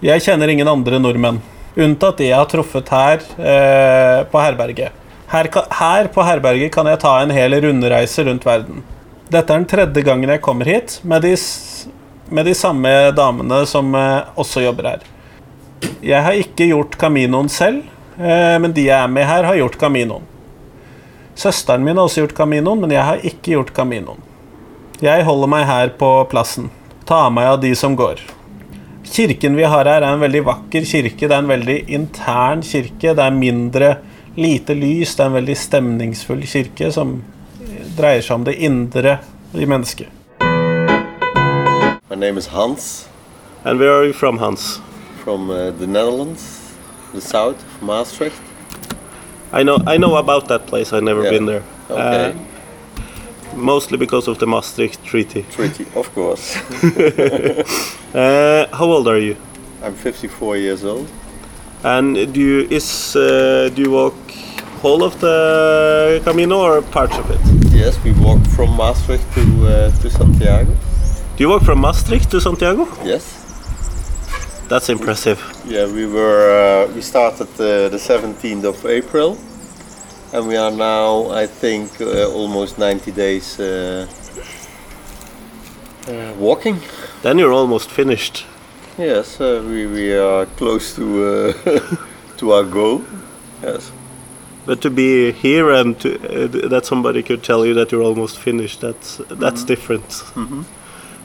Jeg 0.00 0.22
kjenner 0.24 0.48
ingen 0.48 0.70
andre 0.70 1.00
nordmenn, 1.02 1.42
unntatt 1.76 2.22
de 2.22 2.30
jeg 2.30 2.38
har 2.38 2.48
truffet 2.48 2.88
her 2.94 3.20
eh, 3.36 4.22
på 4.30 4.40
herberget. 4.40 4.96
Her, 5.28 5.50
her 5.80 6.08
på 6.14 6.24
herberget 6.24 6.72
kan 6.72 6.88
jeg 6.88 7.02
ta 7.02 7.18
en 7.20 7.34
hel 7.36 7.58
rundreise 7.60 8.24
rundt 8.24 8.48
verden. 8.48 8.80
Dette 9.28 9.52
er 9.52 9.60
den 9.60 9.68
tredje 9.68 10.06
gangen 10.06 10.32
jeg 10.32 10.44
kommer 10.44 10.72
hit 10.72 11.00
med 11.04 11.26
de, 11.26 11.34
med 12.32 12.48
de 12.48 12.56
samme 12.56 12.94
damene 13.18 13.60
som 13.68 13.92
eh, 13.98 14.32
også 14.40 14.64
jobber 14.64 14.94
her. 14.94 15.04
Jeg 16.00 16.24
har 16.24 16.40
ikke 16.46 16.70
gjort 16.72 16.96
Caminoen 16.96 17.52
selv, 17.52 17.84
eh, 18.16 18.56
men 18.56 18.72
de 18.72 18.88
jeg 18.88 18.96
er 18.96 19.12
med 19.12 19.28
her, 19.28 19.44
har 19.50 19.60
gjort 19.60 19.76
Caminoen. 19.84 20.27
Søsteren 21.38 21.84
min 21.84 21.96
har 21.96 22.08
også 22.08 22.24
gjort 22.24 22.34
Caminoen, 22.34 22.80
men 22.82 22.90
jeg 22.90 23.04
har 23.06 23.20
ikke 23.22 23.52
gjort 23.52 23.70
Caminoen. 23.76 24.18
Jeg 24.98 25.22
holder 25.22 25.50
meg 25.52 25.68
her 25.68 25.92
på 26.00 26.08
plassen. 26.32 26.66
Tar 27.06 27.30
meg 27.30 27.46
av 27.46 27.60
de 27.62 27.70
som 27.78 27.94
går. 27.94 28.18
Kirken 29.06 29.54
vi 29.54 29.62
har 29.62 29.86
her, 29.86 30.02
er 30.02 30.16
en 30.16 30.24
veldig 30.24 30.42
vakker 30.48 30.88
kirke. 30.90 31.28
Det 31.28 31.30
er 31.30 31.44
en 31.44 31.52
veldig 31.52 31.78
intern 31.94 32.64
kirke. 32.66 33.14
Det 33.14 33.22
er 33.22 33.38
mindre 33.38 33.92
lite 34.34 34.74
lys. 34.74 35.14
Det 35.14 35.22
er 35.22 35.30
en 35.30 35.38
veldig 35.38 35.56
stemningsfull 35.62 36.42
kirke 36.42 36.90
som 36.92 37.20
dreier 37.94 38.26
seg 38.26 38.40
om 38.40 38.48
det 38.50 38.58
indre 38.58 39.20
i 39.54 39.70
mennesket. 39.70 40.10
My 42.10 42.16
name 42.16 42.38
is 42.38 42.48
Hans 42.48 43.06
And 43.64 43.78
where 43.78 43.92
are 43.92 44.06
you 44.06 44.12
from, 44.12 44.38
Hans? 44.38 44.80
from 45.28 45.50
uh, 45.50 45.70
the 45.72 45.86
Netherlands, 45.86 46.72
the 47.12 47.20
south 47.20 47.62
of 47.62 47.82
Maastricht. 47.82 48.47
I 49.52 49.62
know, 49.62 49.78
I 49.86 49.96
know 49.98 50.16
about 50.16 50.48
that 50.48 50.66
place. 50.66 50.92
I've 50.92 51.02
never 51.04 51.22
Yeah. 51.24 51.30
been 51.30 51.46
there. 51.46 51.62
Okay. 51.90 52.30
Uh, 52.30 53.56
mostly 53.56 53.96
because 53.98 54.28
of 54.28 54.38
the 54.38 54.46
Maastricht 54.46 55.02
Treaty. 55.04 55.44
Treaty, 55.50 55.86
of 55.94 56.12
course. 56.14 56.56
Uh, 58.14 58.66
how 58.72 58.86
old 58.86 59.06
are 59.06 59.18
you? 59.18 59.36
I'm 59.84 59.94
54 59.94 60.56
years 60.56 60.82
old. 60.82 61.06
And 61.84 62.14
do 62.32 62.40
you 62.40 62.66
is 62.70 63.14
uh, 63.16 63.68
do 63.74 63.82
you 63.82 63.90
walk 63.90 64.14
whole 64.82 65.04
of 65.04 65.20
the 65.20 66.20
Camino 66.24 66.58
or 66.58 66.80
parts 66.82 67.16
of 67.18 67.30
it? 67.30 67.38
Yes, 67.70 68.02
we 68.02 68.12
walked 68.12 68.46
from 68.56 68.70
Maastricht 68.76 69.24
to 69.34 69.40
uh, 69.40 69.90
to 70.02 70.08
Santiago. 70.10 70.72
Do 71.36 71.44
you 71.44 71.50
walk 71.50 71.62
from 71.64 71.80
Maastricht 71.80 72.30
to 72.30 72.40
Santiago? 72.40 72.88
Yes. 73.04 73.37
That's 74.68 74.90
impressive. 74.90 75.40
Yeah, 75.66 75.86
we 75.86 76.04
were. 76.06 76.86
Uh, 76.86 76.94
we 76.94 77.00
started 77.00 77.48
uh, 77.54 77.88
the 77.88 77.96
17th 77.96 78.64
of 78.64 78.84
April, 78.84 79.38
and 80.34 80.46
we 80.46 80.56
are 80.56 80.70
now, 80.70 81.30
I 81.30 81.46
think, 81.46 82.00
uh, 82.02 82.30
almost 82.30 82.78
90 82.78 83.12
days 83.12 83.58
uh, 83.58 84.06
uh, 86.06 86.34
walking. 86.38 86.80
Then 87.22 87.38
you're 87.38 87.52
almost 87.52 87.90
finished. 87.90 88.44
Yes, 88.98 89.40
uh, 89.40 89.64
we 89.66 89.86
we 89.86 90.12
are 90.12 90.44
close 90.56 90.94
to 90.96 91.04
uh, 91.04 91.96
to 92.36 92.52
our 92.52 92.64
goal. 92.64 93.02
Yes. 93.62 93.90
But 94.66 94.82
to 94.82 94.90
be 94.90 95.32
here 95.32 95.70
and 95.70 95.98
to, 96.00 96.08
uh, 96.10 96.68
that 96.68 96.84
somebody 96.84 97.22
could 97.22 97.42
tell 97.42 97.64
you 97.64 97.72
that 97.74 97.90
you're 97.90 98.02
almost 98.02 98.38
finished, 98.38 98.80
that's 98.80 99.20
that's 99.30 99.64
different. 99.64 100.22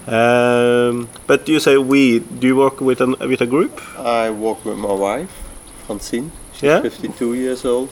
Um, 0.08 1.08
but 1.28 1.48
you 1.48 1.60
say 1.60 1.78
we. 1.78 2.20
Do 2.20 2.48
you 2.48 2.56
work 2.58 2.82
with 2.82 3.00
an 3.02 3.16
with 3.20 3.42
a 3.42 3.46
group? 3.46 3.82
I 3.98 4.30
walk 4.32 4.66
with 4.66 4.78
my 4.78 4.92
wife, 4.94 5.32
Francine. 5.88 6.32
She's 6.54 6.64
Yeah? 6.64 6.82
52 6.82 7.34
years 7.36 7.66
old, 7.66 7.90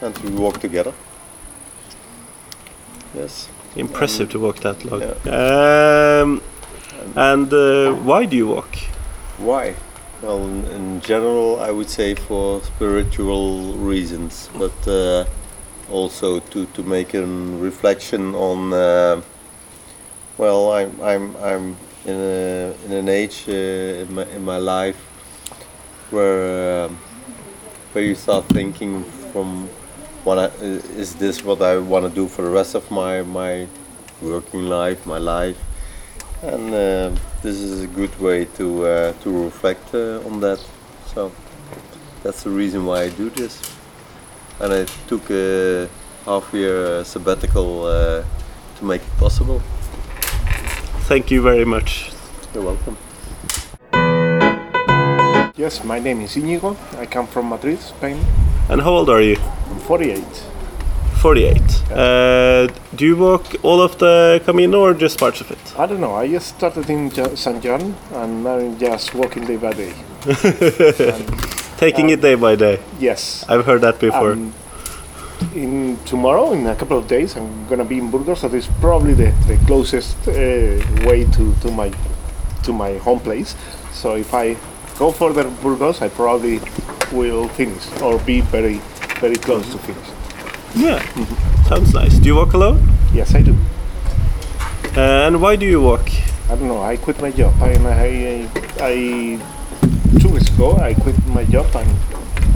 and 0.00 0.16
we 0.18 0.30
walk 0.30 0.60
together. 0.60 0.92
Yes. 3.14 3.48
Impressive 3.76 4.30
to 4.30 4.38
walk 4.40 4.60
that 4.60 4.84
long. 4.84 5.02
Um, 5.26 6.42
and 7.14 7.52
uh, 7.52 7.92
why 7.92 8.24
do 8.26 8.36
you 8.36 8.48
walk? 8.48 8.74
Why? 9.38 9.74
Well, 10.22 10.42
in, 10.44 10.64
in 10.64 11.00
general, 11.02 11.60
I 11.60 11.70
would 11.70 11.90
say 11.90 12.14
for 12.14 12.62
spiritual 12.62 13.74
reasons, 13.74 14.48
but 14.58 14.88
uh, 14.88 15.24
also 15.90 16.40
to, 16.40 16.66
to 16.66 16.82
make 16.82 17.14
a 17.14 17.24
reflection 17.24 18.34
on. 18.34 18.72
Uh, 18.72 19.20
well, 20.38 20.72
I'm 20.72 21.00
I'm 21.00 21.36
I'm 21.36 21.76
in 22.04 22.14
a 22.14 22.74
in 22.84 22.92
an 22.92 23.08
age 23.08 23.44
uh, 23.48 23.52
in 23.52 24.14
my 24.14 24.24
in 24.26 24.44
my 24.44 24.58
life 24.58 24.96
where 26.10 26.84
um, 26.84 26.96
where 27.92 28.04
you 28.04 28.14
start 28.14 28.44
thinking 28.46 29.02
from 29.32 29.68
what 30.24 30.38
I, 30.38 30.46
is 30.56 31.14
this 31.14 31.42
what 31.42 31.62
I 31.62 31.78
want 31.78 32.04
to 32.06 32.14
do 32.14 32.28
for 32.28 32.42
the 32.42 32.50
rest 32.50 32.74
of 32.74 32.90
my 32.90 33.22
my 33.22 33.66
working 34.20 34.68
life, 34.68 35.06
my 35.06 35.18
life, 35.18 35.58
and 36.42 36.74
uh, 36.74 37.10
this 37.42 37.56
is 37.56 37.82
a 37.82 37.86
good 37.86 38.14
way 38.20 38.44
to 38.56 38.86
uh, 38.86 39.12
to 39.22 39.44
reflect 39.44 39.94
uh, 39.94 40.20
on 40.26 40.40
that. 40.40 40.60
So 41.14 41.32
that's 42.22 42.42
the 42.42 42.50
reason 42.50 42.84
why 42.84 43.04
I 43.04 43.08
do 43.08 43.30
this, 43.30 43.62
and 44.60 44.72
I 44.72 44.84
took 45.08 45.30
a 45.30 45.88
half 46.26 46.52
year 46.52 47.00
uh, 47.00 47.04
sabbatical 47.04 47.86
uh, 47.86 48.22
to 48.78 48.84
make 48.84 49.00
it 49.00 49.16
possible. 49.18 49.62
Thank 51.08 51.30
you 51.30 51.40
very 51.40 51.64
much. 51.64 52.10
You're 52.52 52.64
welcome. 52.64 52.96
Yes, 55.56 55.84
my 55.84 56.00
name 56.00 56.20
is 56.22 56.34
Íñigo. 56.34 56.76
I 56.98 57.06
come 57.06 57.28
from 57.28 57.48
Madrid, 57.48 57.78
Spain. 57.78 58.18
And 58.68 58.82
how 58.82 58.90
old 58.90 59.08
are 59.08 59.22
you? 59.22 59.36
I'm 59.70 59.78
48. 59.78 60.18
48. 61.22 61.62
Uh, 61.92 62.66
do 62.96 63.04
you 63.04 63.16
walk 63.16 63.44
all 63.62 63.80
of 63.80 63.96
the 63.98 64.42
Camino 64.44 64.80
or 64.80 64.94
just 64.94 65.20
parts 65.20 65.40
of 65.40 65.48
it? 65.52 65.78
I 65.78 65.86
don't 65.86 66.00
know. 66.00 66.16
I 66.16 66.26
just 66.26 66.56
started 66.56 66.90
in 66.90 67.12
San 67.36 67.60
Juan 67.60 67.94
and 68.12 68.42
now 68.42 68.58
I'm 68.58 68.76
just 68.76 69.14
walking 69.14 69.44
day 69.46 69.58
by 69.58 69.74
day. 69.74 69.92
Taking 71.76 72.10
it 72.10 72.20
day 72.20 72.34
by 72.34 72.56
day. 72.56 72.80
Yes. 72.98 73.44
I've 73.48 73.64
heard 73.64 73.82
that 73.82 74.00
before. 74.00 74.32
Um, 74.32 74.52
in 75.54 75.98
tomorrow, 76.04 76.52
in 76.52 76.66
a 76.66 76.74
couple 76.74 76.98
of 76.98 77.06
days, 77.08 77.36
I'm 77.36 77.66
gonna 77.68 77.84
be 77.84 77.98
in 77.98 78.10
Burgos, 78.10 78.40
so 78.40 78.48
this 78.48 78.66
is 78.68 78.74
probably 78.80 79.14
the, 79.14 79.32
the 79.46 79.56
closest 79.66 80.16
uh, 80.28 80.32
way 81.06 81.24
to, 81.36 81.54
to 81.62 81.70
my 81.70 81.92
to 82.64 82.72
my 82.72 82.98
home 82.98 83.20
place. 83.20 83.54
So 83.92 84.16
if 84.16 84.34
I 84.34 84.56
go 84.98 85.12
further 85.12 85.48
Burgos, 85.62 86.02
I 86.02 86.08
probably 86.08 86.60
will 87.12 87.48
finish 87.48 87.84
or 88.00 88.18
be 88.20 88.40
very 88.40 88.80
very 89.20 89.36
close 89.36 89.70
to 89.72 89.78
finish. 89.78 90.08
yeah. 90.74 91.00
Sounds 91.64 91.92
nice. 91.94 92.18
Do 92.18 92.26
you 92.26 92.36
walk 92.36 92.52
alone? 92.54 92.78
Yes, 93.12 93.34
I 93.34 93.42
do. 93.42 93.56
Uh, 94.96 95.26
and 95.26 95.40
why 95.40 95.56
do 95.56 95.66
you 95.66 95.80
walk? 95.80 96.08
I 96.48 96.54
don't 96.54 96.68
know. 96.68 96.82
I 96.82 96.96
quit 96.96 97.20
my 97.20 97.30
job. 97.30 97.54
I, 97.60 97.74
I, 97.74 98.48
I 98.80 99.40
two 100.20 100.28
weeks 100.28 100.48
ago 100.48 100.76
I 100.76 100.94
quit 100.94 101.16
my 101.26 101.44
job 101.44 101.66
and 101.74 101.88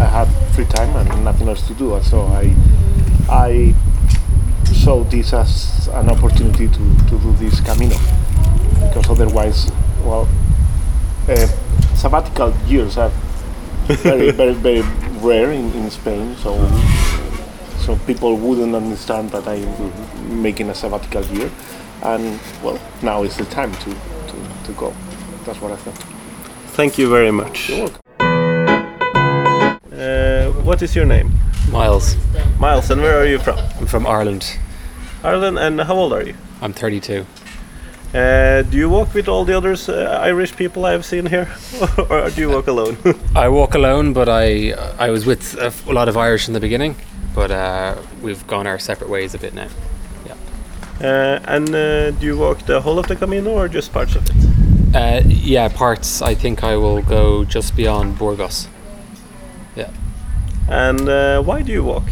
I 0.00 0.06
had 0.06 0.28
free 0.54 0.64
time 0.64 0.96
and 0.96 1.24
nothing 1.24 1.48
else 1.48 1.66
to 1.68 1.74
do. 1.74 1.94
And 1.94 2.04
so 2.04 2.22
I 2.22 2.54
I 3.28 3.74
saw 4.64 5.04
this 5.04 5.32
as 5.32 5.88
an 5.92 6.08
opportunity 6.08 6.68
to, 6.68 6.96
to 7.08 7.18
do 7.18 7.32
this 7.34 7.60
Camino 7.60 7.96
because 8.88 9.10
otherwise, 9.10 9.70
well, 10.02 10.26
uh, 11.28 11.46
sabbatical 11.94 12.54
years 12.66 12.96
are 12.96 13.10
very 14.02 14.30
very 14.40 14.54
very 14.54 14.82
rare 15.20 15.52
in, 15.52 15.70
in 15.74 15.90
Spain. 15.90 16.34
So 16.36 16.56
so 17.78 17.96
people 18.06 18.36
wouldn't 18.36 18.74
understand 18.74 19.30
that 19.30 19.46
I'm 19.46 20.42
making 20.42 20.70
a 20.70 20.74
sabbatical 20.74 21.24
year. 21.26 21.50
And 22.02 22.40
well, 22.62 22.80
now 23.02 23.24
is 23.24 23.36
the 23.36 23.44
time 23.46 23.72
to, 23.72 23.90
to, 23.90 24.64
to 24.64 24.72
go. 24.72 24.94
That's 25.44 25.60
what 25.60 25.72
I 25.72 25.76
thought. 25.76 25.96
Thank 26.72 26.96
you 26.96 27.10
very 27.10 27.30
much. 27.30 27.70
What 30.52 30.82
is 30.82 30.94
your 30.96 31.06
name? 31.06 31.32
Miles. 31.70 32.16
Miles, 32.58 32.90
and 32.90 33.00
where 33.00 33.18
are 33.18 33.26
you 33.26 33.38
from? 33.38 33.58
I'm 33.78 33.86
from 33.86 34.06
Ireland. 34.06 34.58
Ireland, 35.22 35.58
and 35.58 35.80
how 35.80 35.94
old 35.94 36.12
are 36.12 36.22
you? 36.22 36.34
I'm 36.60 36.72
32. 36.72 37.24
Uh, 38.12 38.62
do 38.62 38.76
you 38.76 38.88
walk 38.88 39.14
with 39.14 39.28
all 39.28 39.44
the 39.44 39.56
others 39.56 39.88
uh, 39.88 40.18
Irish 40.20 40.56
people 40.56 40.84
I 40.84 40.92
have 40.92 41.04
seen 41.04 41.26
here, 41.26 41.48
or 42.10 42.28
do 42.30 42.40
you 42.40 42.50
walk 42.50 42.66
alone? 42.66 42.96
I 43.36 43.48
walk 43.48 43.74
alone, 43.74 44.12
but 44.12 44.28
I 44.28 44.72
I 44.98 45.10
was 45.10 45.24
with 45.24 45.56
a, 45.58 45.72
lot 45.92 46.08
of 46.08 46.16
Irish 46.16 46.48
in 46.48 46.54
the 46.54 46.60
beginning, 46.60 46.96
but 47.34 47.50
uh, 47.50 47.94
we've 48.20 48.44
gone 48.48 48.66
our 48.66 48.78
separate 48.78 49.10
ways 49.10 49.34
a 49.34 49.38
bit 49.38 49.54
now. 49.54 49.68
uh, 51.00 51.38
and 51.44 51.68
uh, 51.74 52.10
do 52.10 52.26
you 52.26 52.36
walk 52.36 52.66
the 52.66 52.80
whole 52.80 52.98
of 52.98 53.06
the 53.06 53.16
Camino 53.16 53.50
or 53.52 53.68
just 53.68 53.92
parts 53.92 54.16
of 54.16 54.24
it? 54.28 54.94
Uh, 54.94 55.22
yeah, 55.26 55.68
parts. 55.68 56.20
I 56.20 56.34
think 56.34 56.64
I 56.64 56.76
will 56.76 57.02
go 57.02 57.44
just 57.44 57.76
beyond 57.76 58.18
Burgos. 58.18 58.68
And 60.70 61.08
uh, 61.08 61.42
why 61.42 61.62
do 61.62 61.72
you 61.72 61.82
walk? 61.82 62.04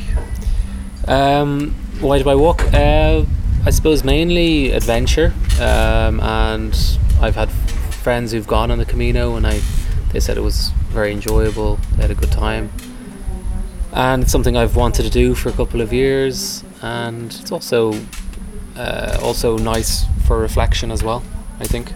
Um, 1.06 1.74
why 2.00 2.20
do 2.20 2.28
I 2.28 2.34
walk? 2.34 2.62
Uh, 2.74 3.24
I 3.64 3.70
suppose 3.70 4.02
mainly 4.02 4.72
adventure, 4.72 5.32
um, 5.60 6.20
and 6.20 6.76
I've 7.20 7.36
had 7.36 7.50
friends 8.02 8.32
who've 8.32 8.46
gone 8.46 8.70
on 8.72 8.78
the 8.78 8.84
Camino, 8.84 9.36
and 9.36 9.46
I 9.46 9.60
they 10.12 10.18
said 10.18 10.36
it 10.36 10.42
was 10.42 10.70
very 10.88 11.12
enjoyable. 11.12 11.78
They 11.96 12.02
had 12.02 12.10
a 12.10 12.16
good 12.16 12.32
time, 12.32 12.70
and 13.92 14.24
it's 14.24 14.32
something 14.32 14.56
I've 14.56 14.74
wanted 14.74 15.04
to 15.04 15.10
do 15.10 15.34
for 15.34 15.50
a 15.50 15.52
couple 15.52 15.80
of 15.80 15.92
years, 15.92 16.64
and 16.82 17.26
it's 17.26 17.52
also 17.52 17.94
uh, 18.76 19.18
also 19.22 19.56
nice 19.56 20.04
for 20.26 20.38
reflection 20.40 20.90
as 20.90 21.04
well. 21.04 21.22
I 21.60 21.64
think, 21.64 21.92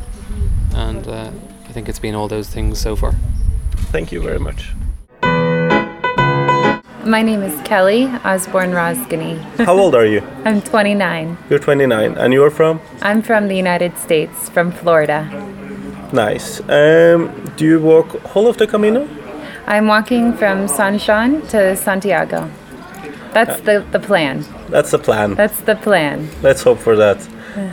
and 0.75 1.09
uh, 1.09 1.31
I 1.68 1.72
think 1.72 1.88
it's 1.88 1.98
been 1.98 2.14
all 2.14 2.29
those 2.29 2.48
things 2.48 2.81
so 2.81 2.94
far. 2.94 3.14
Thank 3.90 4.12
you 4.12 4.22
very 4.22 4.38
much. 4.38 4.72
My 7.05 7.21
name 7.21 7.43
is 7.43 7.61
Kelly. 7.62 8.07
Born 8.53 8.71
Rosgany. 8.71 9.41
How 9.65 9.77
old 9.77 9.97
are 9.97 10.07
you? 10.07 10.21
I'm 10.45 10.62
29. 10.62 11.37
You're 11.51 11.59
29, 11.59 12.15
and 12.15 12.33
you're 12.33 12.51
from? 12.51 12.81
I'm 13.01 13.23
from 13.23 13.49
the 13.49 13.57
United 13.57 13.99
States, 13.99 14.49
from 14.49 14.71
Florida. 14.71 15.25
Nice. 16.12 16.61
Um, 16.69 17.53
do 17.57 17.65
you 17.65 17.81
walk 17.81 18.21
whole 18.21 18.47
of 18.47 18.57
the 18.57 18.69
Camino? 18.69 19.09
I'm 19.67 19.88
walking 19.88 20.33
from 20.35 20.69
San 20.69 21.01
Juan 21.01 21.43
to 21.49 21.75
Santiago. 21.75 22.49
That's 23.33 23.61
the, 23.62 23.85
the 23.91 23.99
plan. 23.99 24.45
That's 24.69 24.93
the 24.93 24.99
plan. 24.99 25.35
That's 25.35 25.61
the 25.62 25.75
plan. 25.75 26.29
Let's 26.41 26.62
hope 26.62 26.79
for 26.79 26.95
that. 26.97 27.19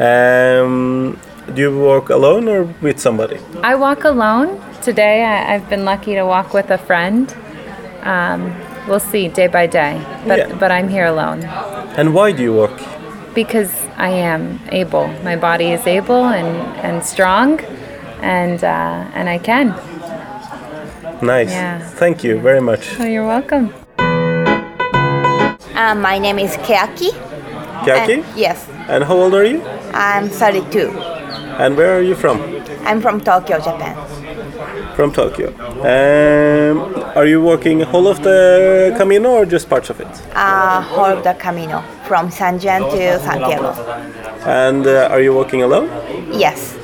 Um, 0.01 1.19
do 1.53 1.61
you 1.61 1.77
walk 1.77 2.09
alone 2.09 2.47
or 2.47 2.63
with 2.81 2.99
somebody? 2.99 3.37
I 3.61 3.75
walk 3.75 4.05
alone. 4.05 4.59
Today 4.81 5.23
I, 5.23 5.53
I've 5.53 5.69
been 5.69 5.85
lucky 5.85 6.15
to 6.15 6.23
walk 6.23 6.53
with 6.53 6.71
a 6.71 6.79
friend. 6.79 7.31
Um, 8.01 8.55
we'll 8.87 8.99
see 8.99 9.27
day 9.27 9.47
by 9.47 9.67
day. 9.67 10.01
But, 10.27 10.37
Yeah. 10.39 10.55
but 10.59 10.71
I'm 10.71 10.87
here 10.89 11.05
alone 11.05 11.43
And 11.97 12.13
why 12.13 12.31
do 12.31 12.41
you 12.43 12.53
walk? 12.53 12.71
because 13.35 13.71
I 13.97 14.09
am 14.09 14.59
able. 14.71 15.07
My 15.23 15.35
body 15.35 15.71
is 15.71 15.85
able 15.87 16.25
and, 16.25 16.47
and 16.85 17.03
strong, 17.05 17.59
and, 18.21 18.63
uh, 18.63 19.17
and 19.17 19.29
I 19.29 19.37
can. 19.37 19.67
Nice. 21.21 21.51
Yeah. 21.51 21.79
Thank 21.79 22.23
you 22.23 22.39
very 22.39 22.61
much. 22.61 22.99
Oh, 22.99 23.05
you're 23.05 23.27
welcome. 23.27 23.73
Uh, 25.75 25.95
my 25.95 26.17
name 26.19 26.39
is 26.39 26.55
Keaki. 26.57 27.11
Jackie? 27.85 28.13
And- 28.21 28.25
yes, 28.35 28.67
And 28.89 29.03
how 29.03 29.15
old 29.15 29.33
are 29.33 29.45
you? 29.45 29.61
I'm 29.93 30.27
32. 30.29 30.89
And 31.59 31.77
where 31.77 31.95
are 31.97 32.01
you 32.01 32.15
from? 32.15 32.41
I'm 32.85 32.99
from 33.01 33.21
Tokyo, 33.21 33.59
Japan. 33.59 33.95
From 34.99 35.13
Tokyo. 35.13 35.47
Um, 35.87 36.93
are 37.15 37.25
you 37.25 37.41
walking 37.41 37.79
whole 37.79 38.05
of 38.05 38.21
the 38.21 38.93
Camino 38.97 39.29
or 39.31 39.45
just 39.45 39.69
parts 39.69 39.89
of 39.89 40.01
it? 40.01 40.07
Uh, 40.35 40.81
whole 40.81 41.05
of 41.05 41.23
the 41.23 41.35
Camino 41.35 41.81
from 42.05 42.29
San 42.29 42.59
Juan 42.59 42.81
to 42.81 43.17
Santiago. 43.19 43.71
And 44.45 44.85
uh, 44.85 45.07
are 45.09 45.21
you 45.21 45.33
walking 45.33 45.63
alone? 45.63 45.87
Yes. 46.37 46.75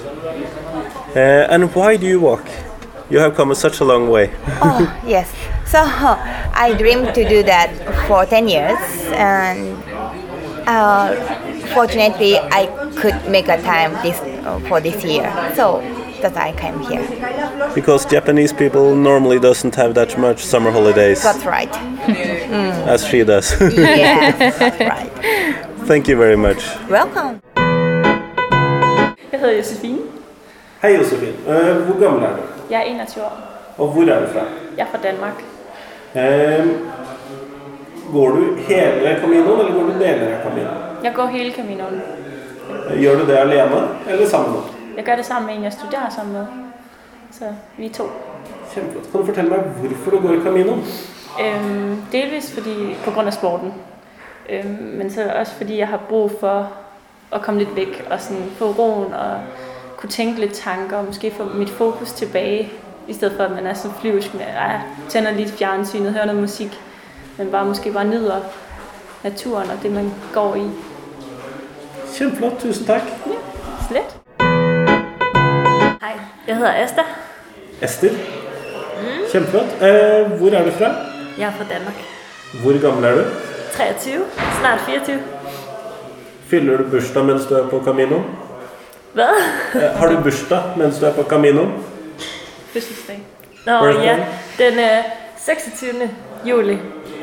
Uh, 1.13 1.47
and 1.49 1.75
why 1.75 1.97
do 1.97 2.05
you 2.05 2.21
walk? 2.21 2.47
You 3.09 3.19
have 3.19 3.35
come 3.35 3.53
such 3.53 3.81
a 3.81 3.83
long 3.83 4.09
way. 4.09 4.33
Oh, 4.61 5.01
yes. 5.05 5.29
So 5.65 5.79
I 5.83 6.73
dreamed 6.77 7.13
to 7.15 7.27
do 7.27 7.43
that 7.43 7.69
for 8.07 8.25
10 8.25 8.47
years, 8.47 8.79
and 9.11 9.75
uh, 10.65 11.13
fortunately, 11.73 12.37
I 12.37 12.67
could 12.95 13.29
make 13.29 13.49
a 13.49 13.61
time 13.61 13.91
this 14.03 14.17
uh, 14.45 14.61
for 14.69 14.79
this 14.79 15.03
year. 15.03 15.27
So 15.53 15.81
that 16.25 16.37
I 16.37 16.51
came 16.53 16.79
here. 16.89 17.03
Because 17.75 18.05
Japanese 18.05 18.53
people 18.53 18.95
normally 18.95 19.39
doesn't 19.39 19.75
have 19.75 19.93
that 19.93 20.17
much 20.17 20.39
summer 20.43 20.71
holidays 20.71 21.21
That's 21.23 21.45
right. 21.45 21.71
Mm. 21.71 22.87
as 22.93 23.05
she 23.07 23.23
does. 23.23 23.47
Yes, 23.61 24.59
that's 24.59 24.79
right. 24.95 25.11
Thank 25.87 26.07
you 26.07 26.15
very 26.17 26.35
much. 26.37 26.61
Welcome. 26.89 27.41
Jeg 29.31 29.39
hedder 29.39 29.55
Josefine. 29.57 29.99
Hei, 30.81 30.95
Josefin. 30.97 31.33
Uh, 31.47 31.77
hvor 31.85 31.99
gammel 31.99 32.23
er 32.23 32.35
du? 32.35 32.41
Jeg 32.69 32.79
er 32.79 32.83
21 32.83 33.23
år. 33.23 33.37
Og 33.77 33.87
hvor 33.87 34.01
er 34.03 34.19
du 34.25 34.27
fra? 34.33 34.43
Jeg 34.77 34.83
er 34.83 34.91
fra 34.91 34.99
Danmark. 35.03 35.43
Um, 36.15 36.69
går 38.13 38.29
du 38.29 38.55
hele 38.55 39.17
Caminoen, 39.21 39.59
eller 39.59 39.73
går 39.73 39.83
du 39.83 39.99
deler 39.99 40.37
av 40.37 40.43
Caminoen? 40.43 40.77
Jeg 41.03 41.13
går 41.15 41.25
hele 41.25 41.51
Caminoen. 41.51 42.01
Gjør 43.01 43.15
du 43.19 43.25
det 43.27 43.37
alene, 43.37 43.87
eller 44.09 44.27
sammen 44.27 44.51
med 44.51 44.59
noen? 44.59 44.84
Jeg 44.95 45.03
gør 45.03 45.15
det 45.15 45.25
sammen 45.25 45.47
med 45.47 45.55
en, 45.55 45.63
jeg 45.63 45.73
studerer 45.73 46.09
sammen 46.09 46.33
med. 46.33 46.45
Så 47.31 47.45
vi 47.77 47.85
er 47.85 47.89
to. 47.93 48.03
Kjempeflott. 48.73 49.11
Kan 49.11 49.19
du 49.19 49.25
fortelle 49.25 49.49
meg 49.49 49.59
hvorfor 49.59 50.11
du 50.11 50.19
går 50.19 50.43
Caminoen? 50.43 50.83
Øhm, 51.41 52.01
delvis 52.11 52.53
fordi, 52.53 52.95
på 53.03 53.11
grunn 53.11 53.27
av 53.27 53.31
sporten. 53.31 53.73
Øhm, 54.49 54.93
men 54.97 55.11
så 55.11 55.31
også 55.39 55.53
fordi 55.53 55.77
jeg 55.77 55.87
har 55.87 55.99
brug 56.09 56.31
for 56.39 56.71
å 57.31 57.39
komme 57.39 57.59
litt 57.59 57.75
vekk 57.75 58.07
og 58.11 58.21
sådan 58.21 58.51
få 58.57 58.65
roen 58.65 59.13
og 59.13 59.39
kunne 59.97 60.11
tænke 60.11 60.39
litt 60.39 60.53
tanker 60.53 60.97
og 60.97 61.05
måske 61.05 61.31
få 61.31 61.43
mitt 61.43 61.69
fokus 61.69 62.11
tilbake, 62.13 62.71
I 63.07 63.13
stedet 63.13 63.35
for 63.37 63.43
at 63.43 63.51
man 63.51 63.67
er 63.67 63.73
så 63.73 63.91
flyvsk 64.01 64.33
med, 64.33 64.45
at 64.45 64.79
tænder 65.09 65.31
litt 65.31 65.51
fjernsynet, 65.51 66.13
hører 66.13 66.25
noe 66.25 66.41
musikk. 66.41 66.79
Men 67.37 67.51
bare 67.51 67.65
måske 67.65 67.91
bare 67.91 68.05
nyder 68.05 68.39
naturen 69.23 69.69
og 69.69 69.83
det 69.83 69.91
man 69.91 70.13
går 70.33 70.55
i. 70.55 70.69
Kjempeflott. 72.13 72.59
Tusen 72.59 72.85
takk. 72.85 73.03
Slet. 73.89 74.24
Hej, 76.05 76.19
jeg 76.47 76.55
hedder 76.57 76.83
Ester. 76.85 77.03
Ester. 77.81 78.09
Kjempeflott. 79.31 79.65
Eh, 79.65 80.31
hvor 80.31 80.49
er 80.49 80.65
du 80.65 80.71
fra? 80.71 80.85
Jeg 81.37 81.47
er 81.47 81.51
fra 81.51 81.65
Danmark. 81.73 81.95
Hvor 82.63 82.81
gammel 82.81 83.03
er 83.05 83.15
du? 83.15 83.23
23, 83.73 84.13
snart 84.59 84.79
24. 84.79 85.19
Fyller 86.47 86.77
du 86.77 86.83
bursdag 86.89 87.25
mens 87.25 87.45
du 87.45 87.55
er 87.55 87.69
på 87.69 87.81
Camino? 87.85 88.19
Hva? 89.13 89.27
Eh, 89.75 89.97
har 89.97 90.07
du 90.07 90.21
bursdag 90.23 90.63
mens 90.77 90.99
du 90.99 91.05
er 91.05 91.13
på 91.13 91.23
Caminoen? 91.23 91.73
Bursdagsdag. 92.73 93.19
Nå 93.65 93.79
Birthday? 93.81 94.05
ja, 94.05 94.25
den 94.57 94.79
øh, 94.79 95.03
26. 95.37 96.09
juli. 96.45 96.77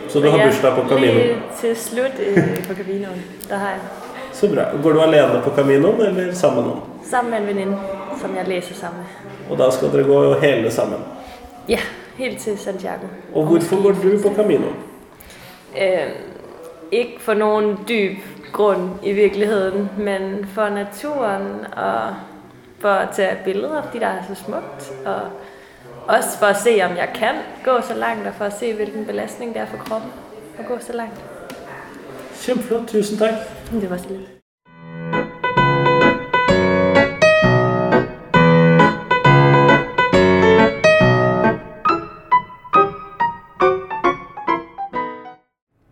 Så 0.08 0.20
du 0.20 0.30
har 0.30 0.46
bursdag 0.46 0.74
på 0.74 0.88
Camino? 0.88 1.12
Lige 1.12 1.42
til 1.60 1.76
slut 1.76 2.18
øh, 2.26 2.36
på 2.68 2.74
Caminoen, 2.74 3.22
der 3.48 3.56
har 3.56 3.68
jeg. 3.68 4.01
Så 4.42 4.48
bra. 4.48 4.62
Går 4.82 4.92
du 4.92 5.00
alene 5.00 5.40
på 5.44 5.50
Caminoen, 5.50 6.00
eller 6.00 6.32
sammen 6.32 6.64
med 6.64 6.64
noen? 6.66 6.80
Sammen 7.10 7.30
med 7.30 7.40
en 7.40 7.46
venninne 7.46 7.76
som 8.20 8.32
jeg 8.36 8.48
læser 8.48 8.74
sammen 8.74 9.04
med. 9.04 9.34
Og 9.50 9.58
da 9.58 9.68
skal 9.70 9.92
dere 9.92 10.02
gå 10.08 10.16
hele 10.42 10.70
sammen. 10.70 11.04
Ja, 11.68 11.78
helt 12.18 12.40
til 12.42 12.56
Santiago. 12.58 13.06
Og 13.34 13.44
hvorfor 13.46 13.82
går 13.82 13.92
du 14.02 14.16
på 14.22 14.32
Caminoen? 14.34 14.74
Eh, 15.76 16.10
ikke 16.90 17.22
for 17.22 17.38
noen 17.38 17.76
dyp 17.88 18.18
grunn 18.52 18.88
i 19.02 19.12
virkeligheten, 19.12 19.88
men 19.96 20.48
for 20.54 20.74
naturen 20.74 21.46
og 21.76 22.18
for 22.82 22.96
å 22.96 23.12
ta 23.14 23.28
bilder 23.44 23.76
av 23.78 23.92
de 23.92 24.02
der 24.02 24.24
er 24.24 24.26
så 24.26 24.34
smukt. 24.42 24.90
Og 25.06 26.10
også 26.16 26.34
for 26.40 26.48
å 26.50 26.58
se, 26.64 26.74
om 26.82 26.98
jeg 26.98 27.14
kan 27.14 27.38
gå 27.62 27.78
så 27.86 27.94
langt, 27.94 28.26
og 28.26 28.34
for 28.34 28.50
å 28.50 28.58
se, 28.58 28.74
hvilken 28.74 29.06
belastning 29.06 29.54
det 29.54 29.62
er 29.62 29.70
for 29.70 29.86
kroppen 29.86 30.10
å 30.58 30.66
gå 30.66 30.80
så 30.82 30.98
langt. 30.98 31.22
Kjempeflott. 32.42 32.88
Tusen 32.88 33.18
takk. 33.18 33.34
Det 33.70 33.88
var 33.88 33.98
snill. 33.98 34.22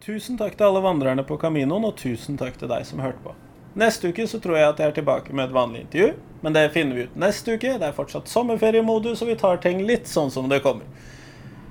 Tusen 0.00 0.38
takk 0.40 0.56
til 0.56 0.66
alle 0.66 0.80
vandrerne 0.82 1.22
på 1.22 1.36
Caminoen, 1.38 1.86
og 1.86 1.94
tusen 2.00 2.34
takk 2.40 2.58
til 2.58 2.66
deg 2.72 2.82
som 2.88 2.98
hørte 2.98 3.22
på. 3.22 3.36
Neste 3.78 4.10
uke 4.10 4.26
så 4.26 4.40
tror 4.42 4.58
jeg 4.58 4.72
at 4.72 4.82
jeg 4.82 4.90
er 4.90 4.96
tilbake 4.98 5.30
med 5.30 5.46
et 5.46 5.54
vanlig 5.54 5.84
intervju, 5.84 6.08
men 6.42 6.56
det 6.56 6.66
finner 6.74 6.98
vi 6.98 7.06
ut 7.06 7.14
neste 7.14 7.54
uke. 7.54 7.76
Det 7.78 7.86
er 7.86 7.94
fortsatt 7.94 8.26
sommerferiemodus, 8.26 9.22
og 9.22 9.30
vi 9.30 9.38
tar 9.38 9.62
ting 9.62 9.84
litt 9.86 10.10
sånn 10.10 10.34
som 10.34 10.50
det 10.50 10.64
kommer. 10.66 10.90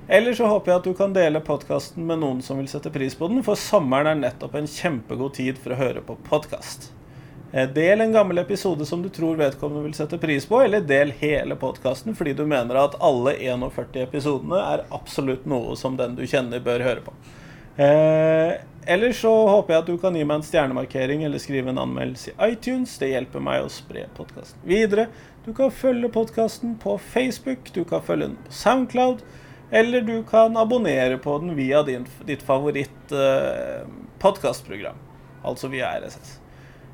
Eller 0.09 0.33
så 0.33 0.47
håper 0.49 0.71
jeg 0.71 0.79
at 0.79 0.87
du 0.89 0.93
kan 0.97 1.11
dele 1.13 1.39
podkasten 1.45 2.07
med 2.09 2.23
noen 2.23 2.39
som 2.41 2.57
vil 2.57 2.69
sette 2.71 2.89
pris 2.89 3.13
på 3.15 3.27
den, 3.29 3.43
for 3.45 3.59
sommeren 3.59 4.09
er 4.09 4.17
nettopp 4.17 4.55
en 4.57 4.69
kjempegod 4.69 5.35
tid 5.37 5.59
for 5.61 5.75
å 5.75 5.77
høre 5.77 6.01
på 6.01 6.15
podkast. 6.25 6.87
Del 7.75 8.01
en 8.01 8.11
gammel 8.13 8.41
episode 8.41 8.85
som 8.89 9.01
du 9.01 9.09
tror 9.13 9.37
vedkommende 9.37 9.83
vil 9.85 9.93
sette 9.97 10.17
pris 10.21 10.45
på, 10.49 10.63
eller 10.65 10.81
del 10.85 11.13
hele 11.17 11.53
podkasten 11.61 12.17
fordi 12.17 12.33
du 12.37 12.41
mener 12.49 12.77
at 12.77 12.97
alle 13.05 13.35
41 13.37 13.99
episodene 14.03 14.57
er 14.73 14.83
absolutt 14.93 15.45
noe 15.49 15.77
som 15.77 15.97
den 15.97 16.17
du 16.17 16.25
kjenner, 16.29 16.61
bør 16.61 16.85
høre 16.85 17.05
på. 17.05 17.13
Eh, 17.77 18.53
eller 18.89 19.13
så 19.13 19.31
håper 19.47 19.75
jeg 19.75 19.83
at 19.83 19.89
du 19.89 19.97
kan 20.01 20.17
gi 20.17 20.25
meg 20.25 20.39
en 20.39 20.45
stjernemarkering 20.45 21.21
eller 21.25 21.41
skrive 21.41 21.69
en 21.69 21.81
anmeldelse 21.81 22.33
i 22.33 22.49
iTunes. 22.49 22.95
Det 22.97 23.11
hjelper 23.11 23.45
meg 23.45 23.61
å 23.61 23.69
spre 23.69 24.07
podkasten 24.17 24.65
videre. 24.65 25.05
Du 25.45 25.53
kan 25.57 25.69
følge 25.69 26.09
podkasten 26.13 26.73
på 26.81 26.97
Facebook, 27.11 27.69
du 27.77 27.83
kan 27.85 28.01
følge 28.05 28.31
den 28.31 28.39
på 28.45 28.57
Soundcloud, 28.57 29.21
eller 29.71 30.01
du 30.01 30.23
kan 30.23 30.57
abonnere 30.57 31.17
på 31.17 31.37
den 31.39 31.55
via 31.55 31.83
din, 31.83 32.07
ditt 32.25 32.41
favoritt 32.41 33.11
eh, 33.11 33.85
altså 35.43 35.67
via 35.67 35.91
RSS. 35.99 36.39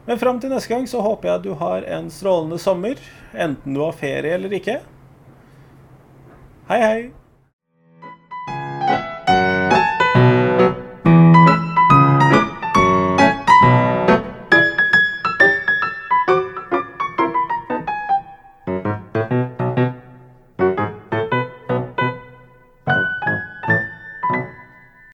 Men 0.05 0.19
fram 0.19 0.39
til 0.39 0.51
neste 0.53 0.69
gang 0.73 0.87
så 0.87 1.01
håper 1.01 1.29
jeg 1.29 1.39
at 1.39 1.45
du 1.45 1.53
har 1.57 1.85
en 1.97 2.11
strålende 2.13 2.59
sommer, 2.61 2.99
enten 3.33 3.73
du 3.73 3.81
har 3.81 3.95
ferie 3.97 4.35
eller 4.37 4.53
ikke. 4.53 4.79
Hei, 6.69 6.81
hei. 6.81 7.24